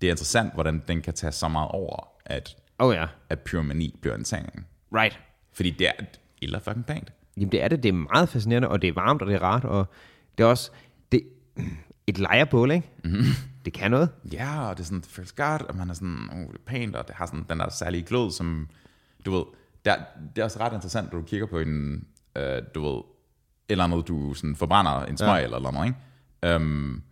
[0.00, 3.06] Det er interessant, hvordan den kan tage så meget over, at, Oh ja.
[3.30, 4.66] at pyromani bliver en ting.
[4.94, 5.20] Right.
[5.52, 5.92] Fordi det er,
[6.40, 7.12] ild er fucking pænt.
[7.36, 9.42] Jamen det er det, det er meget fascinerende, og det er varmt, og det er
[9.42, 9.86] rart, og
[10.38, 10.70] det er også,
[11.12, 11.22] det,
[12.06, 12.90] et lejerbål, ikke?
[13.04, 13.22] Mm-hmm.
[13.64, 14.08] Det kan noget.
[14.32, 16.64] Ja, og det, er sådan, det føles godt, og man er sådan, uh, det er
[16.66, 18.68] pænt, og det har sådan den der særlige glød, som,
[19.26, 19.44] du ved,
[19.84, 19.96] det er,
[20.36, 22.04] det er også ret interessant, når du kigger på en,
[22.36, 23.02] øh, du ved,
[23.68, 25.44] eller andet, du sådan forbrænder en smøg ja.
[25.44, 26.56] eller noget, ikke?
[26.56, 27.02] Um,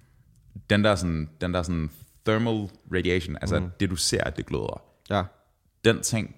[0.71, 1.91] den der sådan, den der sådan
[2.27, 3.71] thermal radiation, altså mm.
[3.81, 5.23] det du ser, at det gløder, Ja.
[5.85, 6.37] den ting,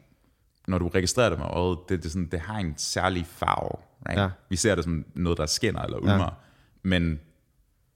[0.69, 3.71] når du registrerer det med øjet, det, det, er sådan, det har en særlig farve.
[4.09, 4.21] Right?
[4.21, 4.29] Ja.
[4.49, 6.29] Vi ser det som noget, der skinner eller ulmer, ja.
[6.83, 7.21] men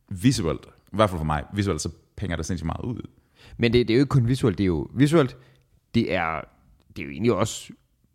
[0.09, 3.09] visuelt, i hvert fald for mig, visuelt, så pænger det sindssygt meget ud.
[3.57, 5.37] Men det, det er jo ikke kun visuelt, det er jo visuelt,
[5.95, 6.41] det er,
[6.97, 7.73] det er jo egentlig også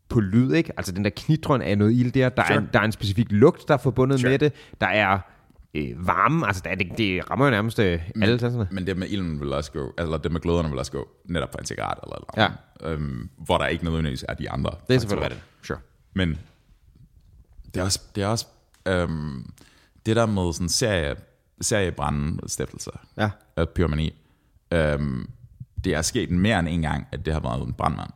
[0.10, 0.72] på lyd, ikke?
[0.78, 2.56] Altså den der knitron af noget ild der, der, sure.
[2.56, 4.30] er, en, der er en specifik lugt, der er forbundet Sure.
[4.32, 5.20] med det, der er
[5.74, 8.68] øh, varme, altså det, det rammer jo nærmest øh, alle sanserne.
[8.72, 11.52] Men det med ilden vil også gå, eller det med gløderne vil også gå netop
[11.52, 12.52] på en cigaret eller, eller
[12.82, 12.90] Ja.
[12.92, 14.72] øhm, hvor der ikke nødvendigvis er de andre.
[14.88, 15.46] Det er selvfølgelig rigtigt.
[15.68, 15.80] Sure.
[16.14, 16.38] Men
[17.74, 18.46] det er også, det er også
[18.88, 19.52] øhm,
[20.06, 21.16] det der med sådan serie,
[21.62, 23.30] seriebrændestiftelser Ja.
[23.56, 24.22] af pyromani.
[24.72, 25.30] Øhm,
[25.84, 28.10] det er sket mere end en gang, at det har været en brandmand,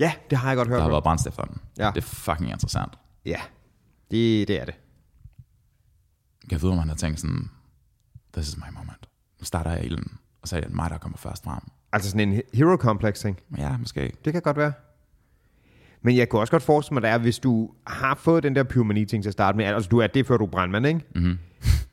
[0.00, 0.76] Ja, det har jeg godt hørt.
[0.76, 0.94] der har bro.
[0.94, 1.58] været brandstifteren.
[1.78, 1.90] Ja.
[1.94, 2.92] Det er fucking interessant.
[3.26, 3.40] Ja,
[4.10, 4.74] det, det er det.
[6.50, 7.50] Jeg ved, om han har tænkt sådan,
[8.32, 9.08] this is my moment.
[9.40, 11.60] Nu starter jeg ilden, og så er det mig, der kommer først frem.
[11.92, 13.38] Altså sådan en hero complex ting.
[13.58, 14.12] Ja, måske.
[14.24, 14.72] Det kan godt være.
[16.02, 18.62] Men jeg kunne også godt forestille mig, at er, hvis du har fået den der
[18.62, 21.00] pyromani-ting til at starte med, altså du er det, før du er brandmand, ikke?
[21.14, 21.38] Mm-hmm.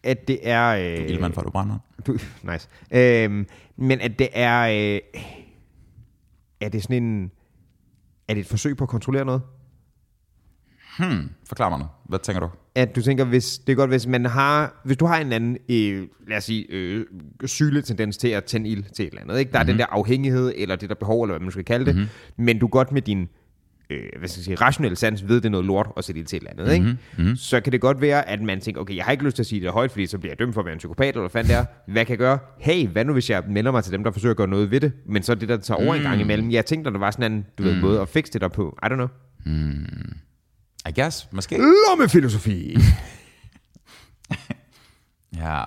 [0.03, 0.67] At det er...
[0.67, 1.77] Øh, Ildmand, før du brænder.
[2.07, 2.17] Du,
[2.51, 2.69] nice.
[2.91, 3.47] Øhm,
[3.77, 4.61] men at det er...
[4.95, 5.21] Øh,
[6.61, 7.31] er det sådan en...
[8.27, 9.41] Er det et forsøg på at kontrollere noget?
[10.99, 11.85] Hmm, forklar mig nu.
[12.05, 12.49] Hvad tænker du?
[12.75, 14.81] At du tænker, hvis, det er godt, hvis man har...
[14.85, 17.05] Hvis du har en anden, øh, lad os sige, øh,
[17.45, 19.51] sygelig tendens til at tænde ild til et eller andet, ikke?
[19.51, 19.73] Der er mm-hmm.
[19.73, 22.45] den der afhængighed, eller det der behov, eller hvad man skal kalde det, mm-hmm.
[22.45, 23.27] men du er godt med din
[23.89, 26.27] øh, hvad skal jeg sige, rationelle sans ved, det er noget lort at sætte ild
[26.27, 26.97] til et eller andet, ikke?
[27.17, 27.35] Mm-hmm.
[27.35, 29.47] så kan det godt være, at man tænker, okay, jeg har ikke lyst til at
[29.47, 31.29] sige det højt, fordi så bliver jeg dømt for at være en psykopat, eller hvad
[31.29, 31.65] fanden det er.
[31.87, 32.39] Hvad kan jeg gøre?
[32.59, 34.79] Hey, hvad nu hvis jeg melder mig til dem, der forsøger at gøre noget ved
[34.79, 35.97] det, men så er det, der tager over mm.
[35.97, 36.51] en gang imellem.
[36.51, 38.77] Jeg tænkte, der var sådan en du ved, måde at fikse det der på.
[38.83, 39.07] I don't know.
[40.89, 41.57] I guess, måske.
[41.57, 42.75] Lommefilosofi!
[45.37, 45.63] Ja.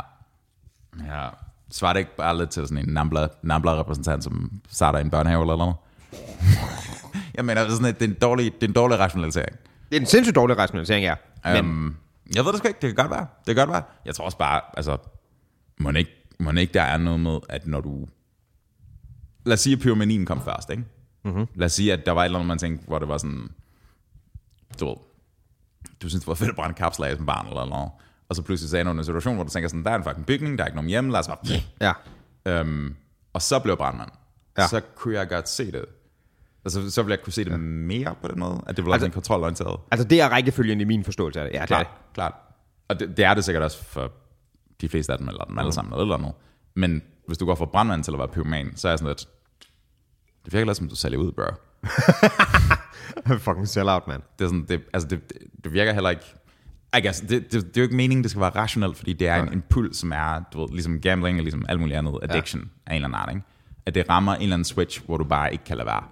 [1.06, 1.28] Ja.
[1.70, 5.42] Svarer det ikke bare lidt til sådan en nambler, nambler repræsentant, som starter en børnehave
[5.42, 5.74] eller noget?
[7.36, 9.56] jeg mener, sådan, at det, er en dårlig, det er en dårlig rationalisering.
[9.90, 11.14] det er en sindssygt dårlig rationalisering, ja.
[11.44, 11.96] Men, Um,
[12.34, 13.26] jeg ved det sgu ikke, det kan godt være.
[13.46, 13.82] Det kan godt være.
[14.04, 14.96] Jeg tror også bare, altså,
[15.80, 18.06] må ikke, må ikke der er noget med, at når du...
[19.44, 20.84] Lad os sige, at pyromanien kom først, ikke?
[21.24, 21.46] Mm-hmm.
[21.54, 23.48] Lad os sige, at der var et eller andet, man tænkte, hvor det var sådan...
[24.80, 24.96] Du ved,
[26.02, 27.90] du synes, det var fedt at brænde kapsler af som barn eller noget.
[28.28, 30.26] Og så pludselig sagde nogen en situation, hvor du tænker sådan, der er en fucking
[30.26, 31.38] bygning, der er ikke nogen hjemme, lad os bare...
[31.80, 31.92] ja.
[32.46, 32.96] Øhm,
[33.32, 34.10] og så blev jeg brandmand.
[34.58, 34.66] Ja.
[34.66, 35.84] Så kunne jeg godt se det.
[36.64, 37.56] Altså, så ville jeg kunne se det ja.
[37.56, 39.80] mere på den måde, at det var altså, en kontrolorienteret.
[39.90, 41.52] Altså, det er rækkefølgen i min forståelse af det.
[41.54, 42.14] Ja, det er Klart, det.
[42.14, 42.32] klart.
[42.88, 44.12] Og det, det, er det sikkert også for
[44.80, 46.34] de fleste af dem, eller dem alle sammen, eller noget.
[46.74, 49.28] Men hvis du går fra brandmand til at være pyroman, så er jeg sådan lidt,
[50.44, 51.42] det virker lidt som, du sælger ud, bro.
[53.38, 54.20] Fucking sell out, man.
[54.38, 56.24] Det, er sådan, det, altså det, det, det virker heller ikke...
[56.96, 59.28] I guess, det, det, det, er jo ikke meningen, det skal være rationelt, fordi det
[59.28, 62.62] er en impuls, som er, du ved, ligesom gambling og ligesom alt muligt andet, addiction
[62.62, 62.90] ja.
[62.92, 63.46] af en eller anden art, ikke?
[63.86, 66.02] At det rammer en eller anden switch, hvor du bare ikke kan lade være.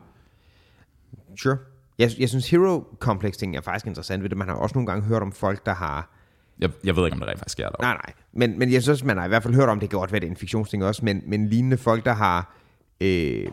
[1.39, 1.57] Sure.
[1.99, 4.39] Jeg, jeg synes, hero complex ting er faktisk interessant ved det.
[4.39, 6.11] Man har også nogle gange hørt om folk, der har...
[6.59, 7.77] Jeg, jeg ved ikke, om det rent faktisk sker der.
[7.81, 8.13] Nej, nej.
[8.33, 10.21] Men, men jeg synes, man har i hvert fald hørt om, det kan godt være,
[10.21, 12.57] det er en fiktionsting også, men, men lignende folk, der har...
[13.01, 13.47] Øh,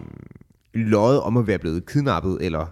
[0.73, 2.65] løjet om at være blevet kidnappet, eller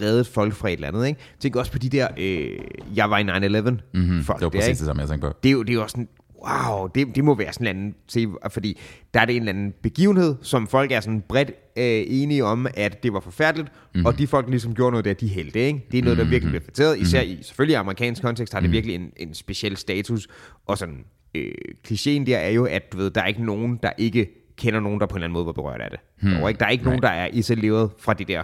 [0.00, 1.06] reddet folk fra et eller andet.
[1.06, 1.20] Ikke?
[1.40, 2.58] Tænk også på de der, øh,
[2.94, 5.34] jeg var i 9-11 Mm, folk det var præcis det samme, jeg tænkte på.
[5.42, 6.08] det er jo, det er jo også sådan,
[6.48, 8.80] wow, det, det må være sådan en anden, se, fordi
[9.14, 12.66] der er det en eller anden begivenhed, som folk er sådan bredt øh, enige om,
[12.74, 14.06] at det var forfærdeligt, mm.
[14.06, 15.86] og de folk, der ligesom gjorde noget der, de hældte, ikke?
[15.92, 18.72] Det er noget, der virkelig bliver fortalt, især i, selvfølgelig i amerikansk kontekst, har det
[18.72, 20.28] virkelig en, en speciel status,
[20.66, 21.52] og sådan, øh,
[21.88, 25.00] klichéen der er jo, at du ved, der er ikke nogen, der ikke kender nogen,
[25.00, 26.00] der på en eller anden måde var berørt af det.
[26.20, 26.42] Hmm.
[26.42, 28.42] Og ikke, der er ikke nogen, der er isoleret fra det der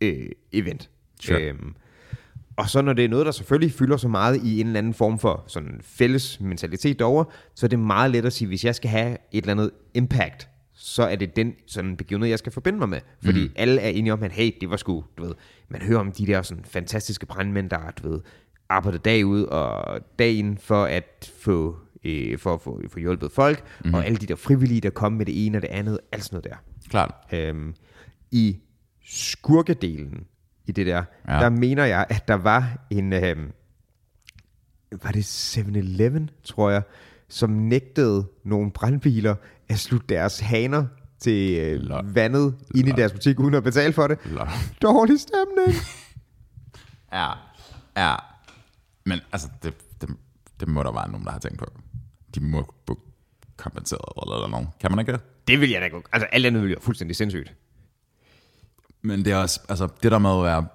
[0.00, 0.90] øh, event.
[1.20, 1.42] Sure.
[1.42, 1.74] Øhm,
[2.56, 4.94] og så når det er noget, der selvfølgelig fylder så meget i en eller anden
[4.94, 8.74] form for sådan fælles mentalitet derovre, så er det meget let at sige, hvis jeg
[8.74, 12.78] skal have et eller andet impact, så er det den sådan begivenhed, jeg skal forbinde
[12.78, 13.00] mig med.
[13.24, 13.52] Fordi mm.
[13.56, 15.34] alle er enige om, at hey, det var sgu, du ved,
[15.68, 18.20] man hører om de der sådan fantastiske brandmænd, der du ved,
[18.68, 23.32] arbejder dag ud og dag ind for at få, øh, for at få, få hjulpet
[23.32, 23.94] folk, mm.
[23.94, 26.36] og alle de der frivillige, der kom med det ene og det andet, alt sådan
[26.36, 26.56] noget der.
[26.90, 27.14] Klart.
[27.32, 27.74] Øhm,
[28.30, 28.56] I
[29.04, 30.26] skurkedelen
[30.66, 31.32] i det der, Ja.
[31.32, 33.52] der mener jeg, at der var en, øhm,
[35.02, 36.82] var det 7-Eleven, tror jeg,
[37.28, 39.34] som nægtede nogle brandbiler
[39.68, 40.86] at slutte deres haner
[41.18, 44.18] til øh, vandet ind i deres butik, uden at betale for det.
[44.24, 44.48] Lol.
[44.82, 45.74] Dårlig stemning.
[47.12, 47.30] Ja,
[47.96, 48.14] ja.
[49.06, 50.08] Men altså, det, det,
[50.60, 51.66] det må der være nogen, der har tænkt på.
[52.34, 52.72] De må
[53.56, 54.68] kompenseret eller, eller nogen.
[54.80, 55.20] Kan man ikke det?
[55.48, 56.02] Det vil jeg da gå.
[56.12, 57.54] Altså, alt andet vil jo fuldstændig sindssygt.
[59.02, 60.66] Men det er også, altså det der med at være...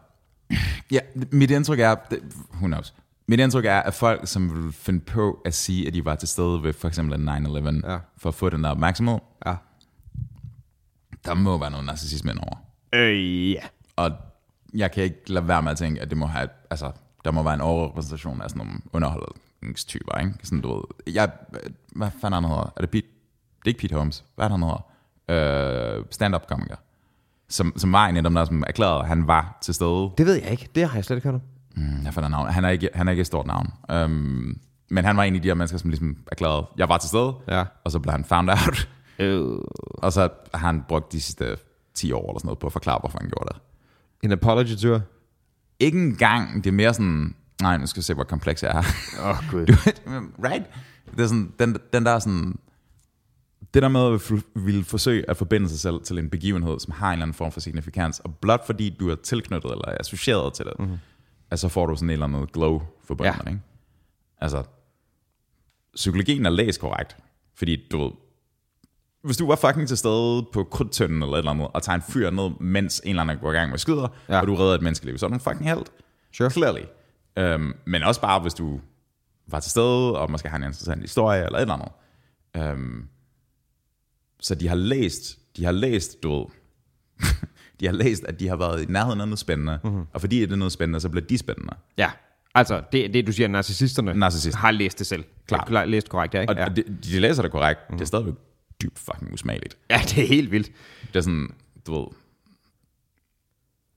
[0.91, 0.99] Ja,
[1.31, 2.19] mit indtryk er, det,
[2.53, 2.93] who knows?
[3.27, 6.27] Mit indtryk er, at folk, som vil finde på at sige, at de var til
[6.27, 7.97] stede ved for eksempel en 9-11, Ja.
[8.17, 9.55] for at få den der opmærksomhed, Ja.
[11.25, 12.57] der må være noget narcissisme indover.
[12.93, 13.61] Øh, ja.
[13.95, 14.11] Og
[14.73, 16.91] jeg kan ikke lade være med at tænke, at det må have, altså,
[17.25, 19.07] der må være en overrepræsentation af sådan nogle
[19.65, 20.33] underholdningstyper, ikke?
[20.43, 21.31] Sådan, du ved, jeg,
[21.95, 22.73] hvad fanden han hedder?
[22.77, 23.07] Er det Pete?
[23.59, 24.25] Det er ikke Pete Holmes.
[24.35, 25.97] Hvad er han hedder?
[25.97, 26.75] Øh, stand-up komiker.
[27.49, 30.11] Som, som var en af dem, der som erklærede, at han var til stede.
[30.17, 30.69] Det ved jeg ikke.
[30.75, 31.41] Det har jeg slet ikke hørt om.
[31.75, 32.49] Mm, jeg fandt navn.
[32.49, 33.73] Han er ikke, han er ikke et stort navn.
[33.93, 34.59] Um,
[34.89, 37.33] men han var en af de her mennesker, som ligesom erklærede, jeg var til stede,
[37.47, 37.63] Ja.
[37.83, 38.89] og så blev han found out.
[39.19, 39.41] Øh,
[39.97, 41.57] og så har han brugt de sidste
[41.93, 43.61] 10 år eller sådan noget på at forklare, hvorfor han gjorde det.
[44.23, 45.01] en apology tour.
[45.79, 48.83] Ikke engang, det er mere sådan, nej, nu skal jeg se, hvor kompleks jeg er.
[49.21, 49.65] Åh, oh, gud.
[50.43, 50.65] Right?
[51.11, 52.59] Det er sådan, den, den der sådan,
[53.73, 57.07] det der med at ville forsøge at forbinde sig selv til en begivenhed, som har
[57.07, 60.53] en eller anden form for signifikans, og blot fordi du er tilknyttet eller er associeret
[60.53, 60.97] til det, mm-hmm.
[61.51, 63.49] altså får du sådan en eller anden glow forbundet Ja.
[63.49, 63.61] ikke?
[64.41, 64.63] Altså,
[65.95, 67.17] psykologien er læst korrekt,
[67.55, 68.11] fordi du ved,
[69.23, 72.01] hvis du var fucking til stede på krudtønden eller et eller andet, og tager en
[72.09, 74.39] fyr ned, mens en eller anden går i gang med skyder, ja.
[74.41, 75.85] og du redder et menneskeliv, så er du en fucking held.
[76.33, 76.49] Sure.
[76.49, 76.83] Clearly.
[77.39, 78.79] Um, men også bare, hvis du
[79.47, 81.73] var til stede, og måske har en interessant historie, eller et eller
[82.53, 82.73] andet.
[82.73, 83.09] Um,
[84.39, 86.45] så de har læst, de har læst, du ved,
[87.79, 90.05] de har læst, at de har været i nærheden af noget spændende, mm-hmm.
[90.13, 91.73] og fordi det er noget spændende, så bliver de spændende.
[91.97, 92.11] Ja,
[92.55, 94.59] altså det, det du siger, narcissisterne Narcissister.
[94.59, 95.23] har læst det selv.
[95.47, 95.67] Klart.
[95.67, 96.53] Klar, læst korrekt, ja, ikke?
[96.53, 96.65] Og ja.
[96.65, 97.97] de, de læser det korrekt, mm.
[97.97, 98.33] det er stadigvæk
[98.81, 99.77] dybt fucking usmageligt.
[99.89, 100.71] ja, det er helt vildt.
[101.07, 101.49] Det er sådan,
[101.87, 102.07] du ved,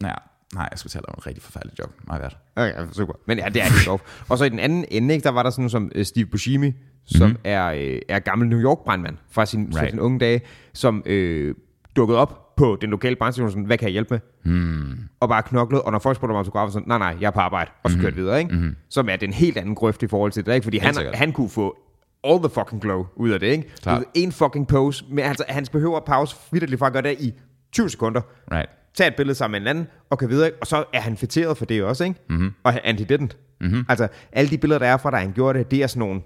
[0.02, 0.14] ja,
[0.54, 1.90] nej, jeg skulle at lave en rigtig forfærdelig job.
[2.04, 2.30] My bad.
[2.56, 3.12] Okay, super.
[3.26, 4.02] Men ja, det er det sjovt.
[4.28, 6.72] Og så i den anden ende, ikke, der var der sådan som uh, Steve Buscemi,
[7.06, 7.40] som mm-hmm.
[7.44, 9.78] er, øh, er gammel New York brandmand fra sin, right.
[9.78, 10.40] fra sine unge dage,
[10.74, 11.54] som øh,
[11.96, 14.52] dukkede op på den lokale brandstation, sådan, hvad kan jeg hjælpe med?
[14.52, 14.98] Hmm.
[15.20, 17.40] Og bare knoklede, og når folk spurgte om autografer, sådan, nej, nej, jeg er på
[17.40, 18.02] arbejde, og så Mhm.
[18.04, 18.54] kørte videre, ikke?
[18.54, 18.76] Mm-hmm.
[18.88, 20.64] Som er den helt anden grøft i forhold til det, ikke?
[20.64, 21.76] Fordi han, han kunne få
[22.24, 23.74] all the fucking glow ud af det, ikke?
[23.82, 23.94] Klart.
[23.96, 27.16] Du ved, En fucking pose, men altså, han behøver pause vidderligt fra at gøre det
[27.20, 27.34] i
[27.72, 28.20] 20 sekunder,
[28.52, 28.68] Right.
[28.94, 31.56] Tage et billede sammen med en anden, og kan videre, og så er han fætteret
[31.56, 32.20] for det også, ikke?
[32.28, 32.54] Mm-hmm.
[32.64, 33.36] Og Andy didn't.
[33.60, 33.86] Mm-hmm.
[33.88, 36.20] Altså, alle de billeder, der er fra, da han gjorde det, det er sådan nogle,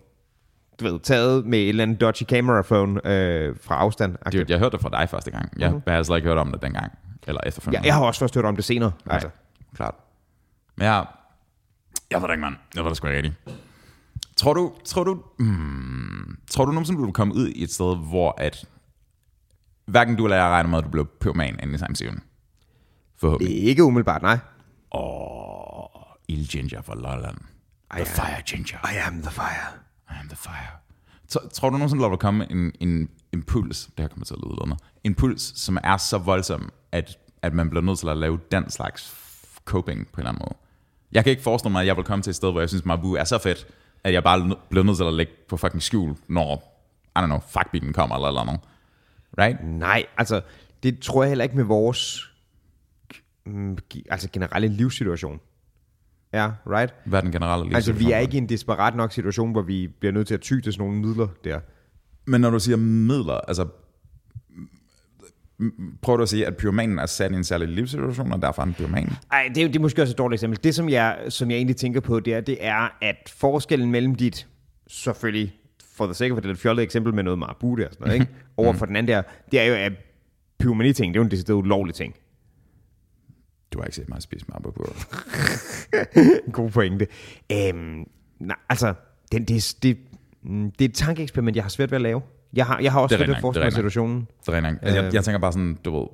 [0.80, 4.16] du ved, taget med et eller andet dodgy camera phone øh, fra afstand.
[4.32, 5.52] Dude, jeg hørte det fra dig første gang.
[5.58, 5.82] Jeg mm-hmm.
[5.88, 6.92] havde slet ikke hørt om det dengang.
[7.26, 7.86] Eller Ja, efterfølgende.
[7.86, 8.92] jeg har også først hørt om det senere.
[9.06, 9.28] Altså.
[9.28, 9.76] Right.
[9.76, 9.94] Klart.
[10.76, 11.06] Men jeg,
[12.10, 12.54] jeg ved det ikke, mand.
[12.76, 13.34] Jeg ved det sgu ikke rigtigt.
[14.36, 17.96] Tror du, tror du, hmm, tror du nogensinde, du vil komme ud i et sted,
[18.08, 18.64] hvor at
[19.86, 21.78] hverken du eller jeg regner med, at du bliver pyroman inden i
[23.22, 23.48] samme season?
[23.48, 23.68] Forhåbentlig.
[23.68, 24.38] Ikke umiddelbart, nej.
[24.94, 27.38] Åh, Il Ginger fra Lolland.
[27.90, 28.78] The Ej, Fire Ginger.
[28.92, 29.68] I am the fire.
[30.10, 30.78] I am the fire.
[31.28, 34.40] Tror, tror du nogensinde, der vil komme en, en impuls, det her kommer til at
[34.46, 38.16] lyde noget, en puls, som er så voldsom, at, at man bliver nødt til at
[38.16, 39.14] lave den slags
[39.64, 40.58] coping på en eller anden måde?
[41.12, 42.84] Jeg kan ikke forestille mig, at jeg vil komme til et sted, hvor jeg synes,
[42.84, 43.66] Mabu er så fedt,
[44.04, 46.78] at jeg bare bliver nødt til at lægge på fucking skjul, når,
[47.16, 48.60] I don't know, fuckbilen kommer eller eller noget.
[49.38, 49.58] Right?
[49.64, 50.40] Nej, altså,
[50.82, 52.31] det tror jeg heller ikke med vores
[54.10, 55.40] altså generelle livssituation.
[56.32, 56.94] Ja, right?
[57.04, 58.22] Hvad er den generelle Altså, vi er livssituation?
[58.22, 60.86] ikke i en desperat nok situation, hvor vi bliver nødt til at ty til sådan
[60.86, 61.60] nogle midler der.
[62.24, 63.66] Men når du siger midler, altså...
[66.02, 68.66] prøver du at sige, at pyromanen er sat i en særlig livssituation, og derfor er
[68.66, 69.10] han pyroman?
[69.32, 70.64] Ej, det er, det er måske også et dårligt eksempel.
[70.64, 74.14] Det, som jeg, som jeg egentlig tænker på, det er, det er, at forskellen mellem
[74.14, 74.48] dit,
[74.88, 75.54] selvfølgelig,
[75.96, 78.32] for the sake of it, det fjollede eksempel med noget marabu der sådan noget, ikke?
[78.56, 79.22] over for den anden der,
[79.52, 79.92] det er jo, at
[80.58, 82.14] pyromani-ting, det er jo en decideret ulovlig ting.
[83.72, 84.84] Du har ikke set mig spise på.
[86.52, 87.06] God pointe.
[87.52, 88.04] Øhm,
[88.40, 88.94] nej, altså,
[89.32, 89.98] det, det, det,
[90.42, 92.22] mm, det er et tankeeksperiment, jeg har svært ved at lave.
[92.54, 94.28] Jeg har, jeg har også svært ved at forestille mig situationen.
[94.46, 94.66] Det er.
[94.82, 96.06] Altså, jeg, jeg tænker bare sådan, du ved...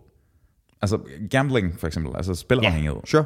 [0.82, 0.98] Altså,
[1.30, 2.96] gambling for eksempel, altså spilafhængighed.
[3.04, 3.24] sure.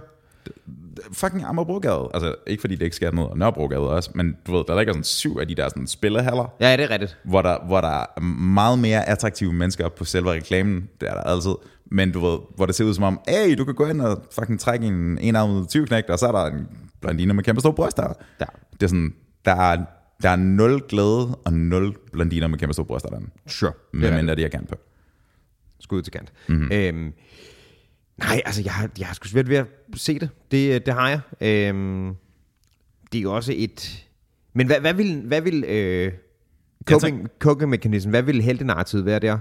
[1.13, 2.11] Fucking Amagerbrogade.
[2.15, 4.93] Altså, ikke fordi det ikke sker noget, og Nørrebrogade også, men du ved, der ligger
[4.93, 7.19] sådan syv af de der sådan spillehaller, Ja, det er rigtigt.
[7.25, 10.89] hvor der, hvor der er meget mere attraktive mennesker på selve reklamen.
[11.01, 11.55] Det er der altid.
[11.93, 14.27] Men du ved, hvor det ser ud som om, hey, du kan gå ind og
[14.33, 16.69] fucking trække en enarmet 20 knægt, og så er der en
[17.01, 18.13] blondine med kæmpe store bryster.
[18.41, 18.45] Ja.
[18.73, 19.15] Det er sådan,
[19.45, 19.85] der er,
[20.23, 23.31] der er nul glæde og nul blondiner med kæmpe store bryster derinde.
[23.47, 23.73] Sure.
[23.93, 24.75] Med mindre de er kan på.
[25.81, 26.33] Skud til kant.
[26.49, 26.73] Mm-hmm.
[26.73, 27.13] Øhm,
[28.19, 30.29] nej, altså, jeg jeg har sgu svært ved at se det.
[30.51, 31.21] Det, det har jeg.
[31.41, 32.15] Øhm,
[33.13, 34.07] det er jo også et...
[34.55, 36.13] Men hvad, hvad vil, hvad vil øh,
[36.85, 39.39] coping, coping mechanism, hvad vil heldenartiet være der?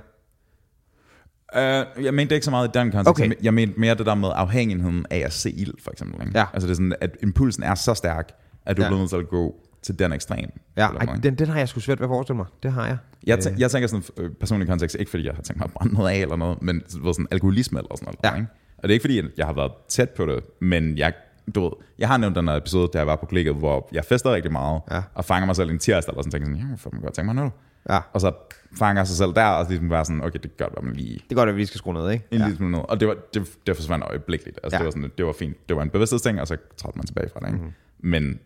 [1.56, 3.10] Uh, jeg mente ikke så meget i den kontekst.
[3.10, 3.32] Okay.
[3.43, 6.22] Jeg mente mere det der med afhængigheden af at se ild, for eksempel.
[6.28, 6.39] Ikke?
[6.39, 6.45] Ja.
[6.54, 8.32] Altså det er sådan, at impulsen er så stærk,
[8.66, 8.88] at du Ja.
[8.88, 10.49] bliver nødt til at gå til den ekstrem.
[10.78, 12.45] Ja, ej, den, den har jeg sgu svært ved at forestille mig.
[12.64, 12.97] Det har jeg.
[13.28, 15.72] jeg, tæ- jeg tænker sådan øh, personlig kontekst, ikke fordi jeg har tænkt mig at
[15.72, 18.34] brænde noget af eller noget, men ved, sådan alkoholisme eller sådan noget.
[18.36, 18.39] Ja.
[18.41, 18.47] Ikke?
[18.78, 21.14] Og det er ikke fordi, jeg har været tæt på det, men jeg,
[21.56, 24.06] du ved, jeg har nævnt den her episode, da jeg var på klikket, hvor jeg
[24.06, 25.02] fester rigtig meget, Ja.
[25.14, 27.36] og fanger mig selv en tirsdag, eller sådan, tænker sådan, jeg får godt tænke mig
[27.36, 27.52] noget.
[27.90, 28.00] Ja.
[28.14, 28.34] Og så
[28.78, 31.14] fanger sig selv der, og så ligesom være sådan, okay, det godt være, man lige
[31.14, 32.26] Det er godt, at vi skal skrue ned, ikke?
[32.32, 32.44] en ja.
[32.46, 32.80] lille smule ned.
[32.90, 34.60] Og det, var, det, det forsvandt øjeblikkeligt.
[34.64, 34.80] Altså, Ja.
[34.80, 35.70] det, var sådan, det var fint.
[35.70, 37.48] Det var en bevidsthedsting, og så trådte man tilbage fra det.
[37.48, 37.58] Ikke?
[37.58, 37.74] Mm-hmm.
[38.00, 38.40] Men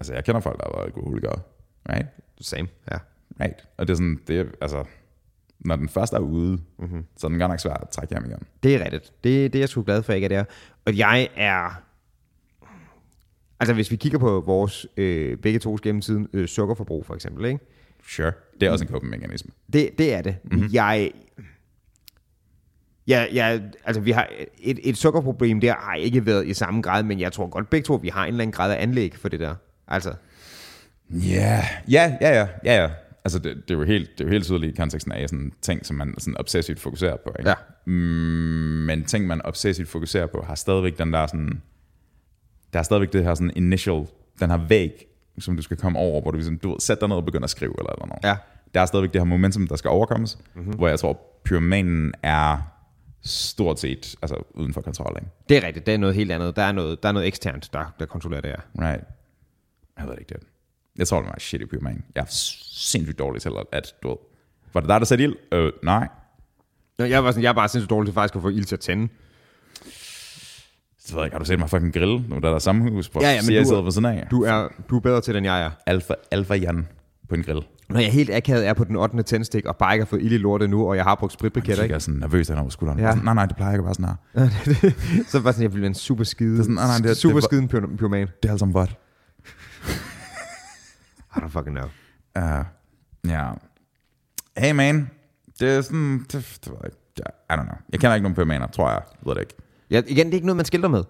[0.00, 1.40] altså, jeg kender folk, der været alkoholikere.
[1.88, 2.06] Right?
[2.40, 2.96] Same, ja.
[3.40, 3.64] Right?
[3.76, 4.84] Og det er sådan, det er, altså,
[5.60, 6.62] når den først er ude, Mhm.
[6.78, 7.04] mm-hmm.
[7.16, 8.42] så er den godt nok svært at trække hjem igen.
[8.62, 9.12] Det er rigtigt.
[9.24, 10.44] Det, det er jeg sgu glad for, ikke er det er.
[10.86, 11.82] Og jeg er...
[13.60, 17.60] Altså, hvis vi kigger på vores øh, begge tos gennemtiden øh, sukkerforbrug, for eksempel, ikke?
[18.06, 18.32] Sure.
[18.60, 19.50] Det er også en coping-mekanisme.
[19.72, 20.36] Det, det er det.
[20.44, 20.68] Mm-hmm.
[20.72, 21.10] Jeg,
[23.06, 24.28] jeg, jeg, altså vi har
[24.58, 27.84] et, et sukkerproblem der har ikke været i samme grad, men jeg tror godt begge
[27.84, 29.54] to, vi har en eller anden grad af anlæg for det der.
[29.88, 30.14] Altså,
[31.10, 32.90] Ja, ja, ja, ja, ja, ja.
[33.24, 35.52] Altså, det, det, er jo helt, det er jo helt tydeligt i konteksten af sådan
[35.62, 37.34] ting, som man sådan obsessivt fokuserer på.
[37.38, 37.50] Ikke?
[37.50, 37.54] Ja.
[37.84, 41.62] Mm, men ting, man obsessivt fokuserer på, har stadigvæk den der sådan...
[42.72, 44.06] Der er stadigvæk det her sådan initial,
[44.40, 45.07] den her væg,
[45.40, 47.44] som du skal komme over, hvor du, ligesom, du ved, sætter dig ned og begynder
[47.44, 48.24] at skrive eller noget.
[48.24, 48.36] Ja.
[48.74, 50.72] Der er stadigvæk det her momentum, der skal overkommes, mm-hmm.
[50.72, 52.58] hvor jeg tror, pyromanen er
[53.22, 55.16] stort set altså, uden for kontrol.
[55.20, 55.30] Ikke?
[55.48, 55.86] det er rigtigt.
[55.86, 56.56] Det er noget helt andet.
[56.56, 58.88] Der er noget, der er noget eksternt, der, der kontrollerer det her.
[58.88, 59.04] Right.
[59.98, 60.42] Jeg ved ikke det.
[60.98, 62.04] Jeg tror, det var en shitty pyroman.
[62.14, 64.16] Jeg er sindssygt dårlig til, at du ved,
[64.72, 65.34] var det dig, der satte ild?
[65.52, 66.08] Øh, nej.
[66.98, 68.80] Jeg var sådan, jeg er bare sindssygt dårlig til faktisk at få ild til at
[68.80, 69.08] tænde.
[71.08, 72.90] Så ved jeg ikke, har du set mig fucking grill, nu der er der samme
[72.90, 74.26] hus, hvor Ja, ja, men jeg du- sidder ved siden af.
[74.30, 75.70] Du er, du er bedre til, end jeg er.
[75.86, 76.86] Alfa, Alfa Jan
[77.28, 77.62] på en grill.
[77.88, 79.22] Når jeg helt akavet er på den 8.
[79.22, 81.38] tændstik, og bare ikke har fået ild i lortet nu, og jeg har brugt Jeg
[81.38, 82.04] spritbriketter, kigger ikke?
[82.04, 82.98] sådan nervøst hen over skulderen.
[83.00, 83.10] Ja.
[83.10, 83.94] Sådan, nej, nej, det plejer ikke at være
[84.34, 84.48] sådan
[85.22, 85.24] her.
[85.30, 87.14] så var sådan, jeg være en super skide, Det er sådan, nej, nej, det er-
[87.14, 88.26] super det er- skiden pyro- pyroman.
[88.42, 88.90] Det er alt sammen vådt.
[91.36, 91.88] I don't fucking know.
[92.38, 92.64] Uh,
[93.30, 93.50] ja.
[94.56, 95.10] Hey man,
[95.60, 96.96] det er sådan, det, det jeg ikke.
[97.18, 97.76] Ja, I don't know.
[97.92, 99.00] Jeg kender ikke nogen pyromaner, tror jeg.
[99.10, 99.54] Jeg ved det ikke.
[99.90, 101.04] Ja, igen, det er ikke noget, man skilter med.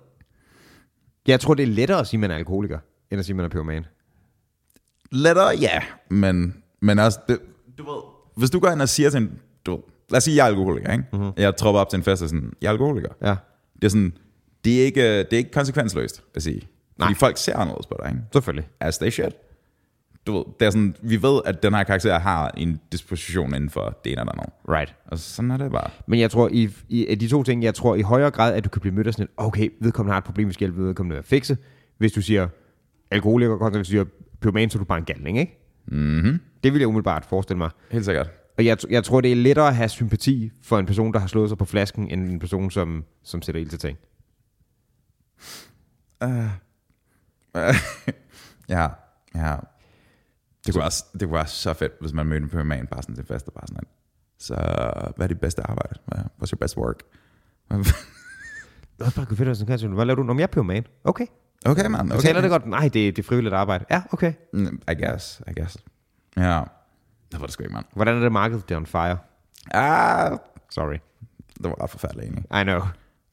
[1.27, 2.79] Jeg tror, det er lettere at sige, at man er alkoholiker,
[3.11, 3.85] end at sige, at man er pyroman.
[5.13, 5.83] Lettere, ja.
[6.11, 7.39] Men, men også, det,
[7.79, 8.01] du ved,
[8.37, 10.49] hvis du går ind og siger til en, du ved, lad os sige, jeg er
[10.49, 11.05] alkoholiker, ikke?
[11.13, 11.31] Mm-hmm.
[11.37, 13.09] Jeg tropper op til en fest og sådan, jeg er alkoholiker.
[13.23, 13.37] Ja,
[13.75, 14.13] Det er sådan,
[14.65, 16.69] det er ikke, det er ikke konsekvensløst at sige.
[16.99, 17.07] Nej.
[17.07, 18.23] Fordi folk ser anderledes på dig, ikke?
[18.33, 18.69] selvfølgelig.
[18.81, 19.33] As they should.
[20.29, 23.71] Du ved, det er sådan, vi ved, at den her karakter har en disposition inden
[23.71, 24.51] for det ene eller andet.
[24.69, 24.95] Right.
[25.07, 25.91] Og sådan er det bare.
[26.07, 28.69] Men jeg tror, i, i de to ting, jeg tror i højere grad, at du
[28.69, 31.19] kan blive mødt af sådan okay, vedkommende har et problem, vi skal hjælpe vedkommende med
[31.19, 31.57] at fikse.
[31.99, 32.49] Hvis du siger
[33.11, 34.05] alkoholiker, kontra hvis du siger
[34.41, 35.59] pyroman, så er du bare en galning, ikke?
[35.87, 36.41] Mm-hmm.
[36.65, 37.71] Det vil jeg umiddelbart forestille mig.
[37.91, 38.31] Helt sikkert.
[38.59, 41.27] Og jeg, jeg tror, det er lettere at have sympati for en person, der har
[41.27, 43.99] slået sig på flasken, end en person, som, som sætter ild til ting.
[46.25, 46.31] Uh,
[47.55, 47.75] uh,
[48.69, 48.89] ja,
[49.35, 49.57] ja.
[50.67, 53.15] Det kunne, også, det kunne være så fedt, hvis man mødte en pyroman bare sådan
[53.15, 53.85] til fest og bare sådan,
[54.39, 54.55] så
[55.17, 55.95] hvad er dit bedste arbejde?
[56.15, 57.03] What's your best work?
[58.99, 60.23] Det er også bare fedt, at sådan kan Hvad laver du?
[60.23, 60.87] Nå, jeg er pyroman.
[61.05, 61.27] Okay.
[61.67, 62.13] okay, man.
[62.13, 62.21] Okay.
[62.21, 62.67] Taler det godt?
[62.67, 63.85] Nej, det, det er frivilligt arbejde.
[63.91, 64.33] Ja, okay.
[64.53, 65.79] Mm, I guess, I guess.
[66.37, 66.63] Ja.
[67.33, 67.85] Det var det sgu ikke, mand.
[67.95, 69.19] Hvordan er det markedet, det er on fire?
[69.71, 70.39] Ah,
[70.71, 70.99] Sorry.
[71.63, 72.61] det var ret forfærdeligt egentlig.
[72.61, 72.81] I know.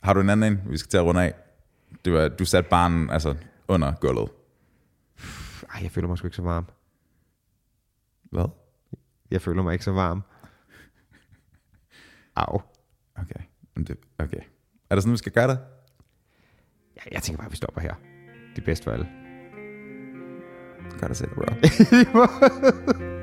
[0.03, 1.33] Har du en anden en, vi skal til at runde af?
[2.05, 3.35] Du, du satte barnen altså,
[3.67, 4.29] under gulvet.
[5.73, 6.65] Ej, jeg føler mig sgu ikke så varm.
[8.31, 8.49] Hvad?
[9.31, 10.23] Jeg føler mig ikke så varm.
[12.35, 12.61] Au.
[13.77, 14.39] Det, okay.
[14.89, 15.59] Er der sådan, vi skal gøre det?
[16.95, 17.95] Ja, jeg tænker bare, at vi stopper her.
[18.55, 19.07] Det er bedst for alle.
[20.99, 23.05] Gør selv, bro.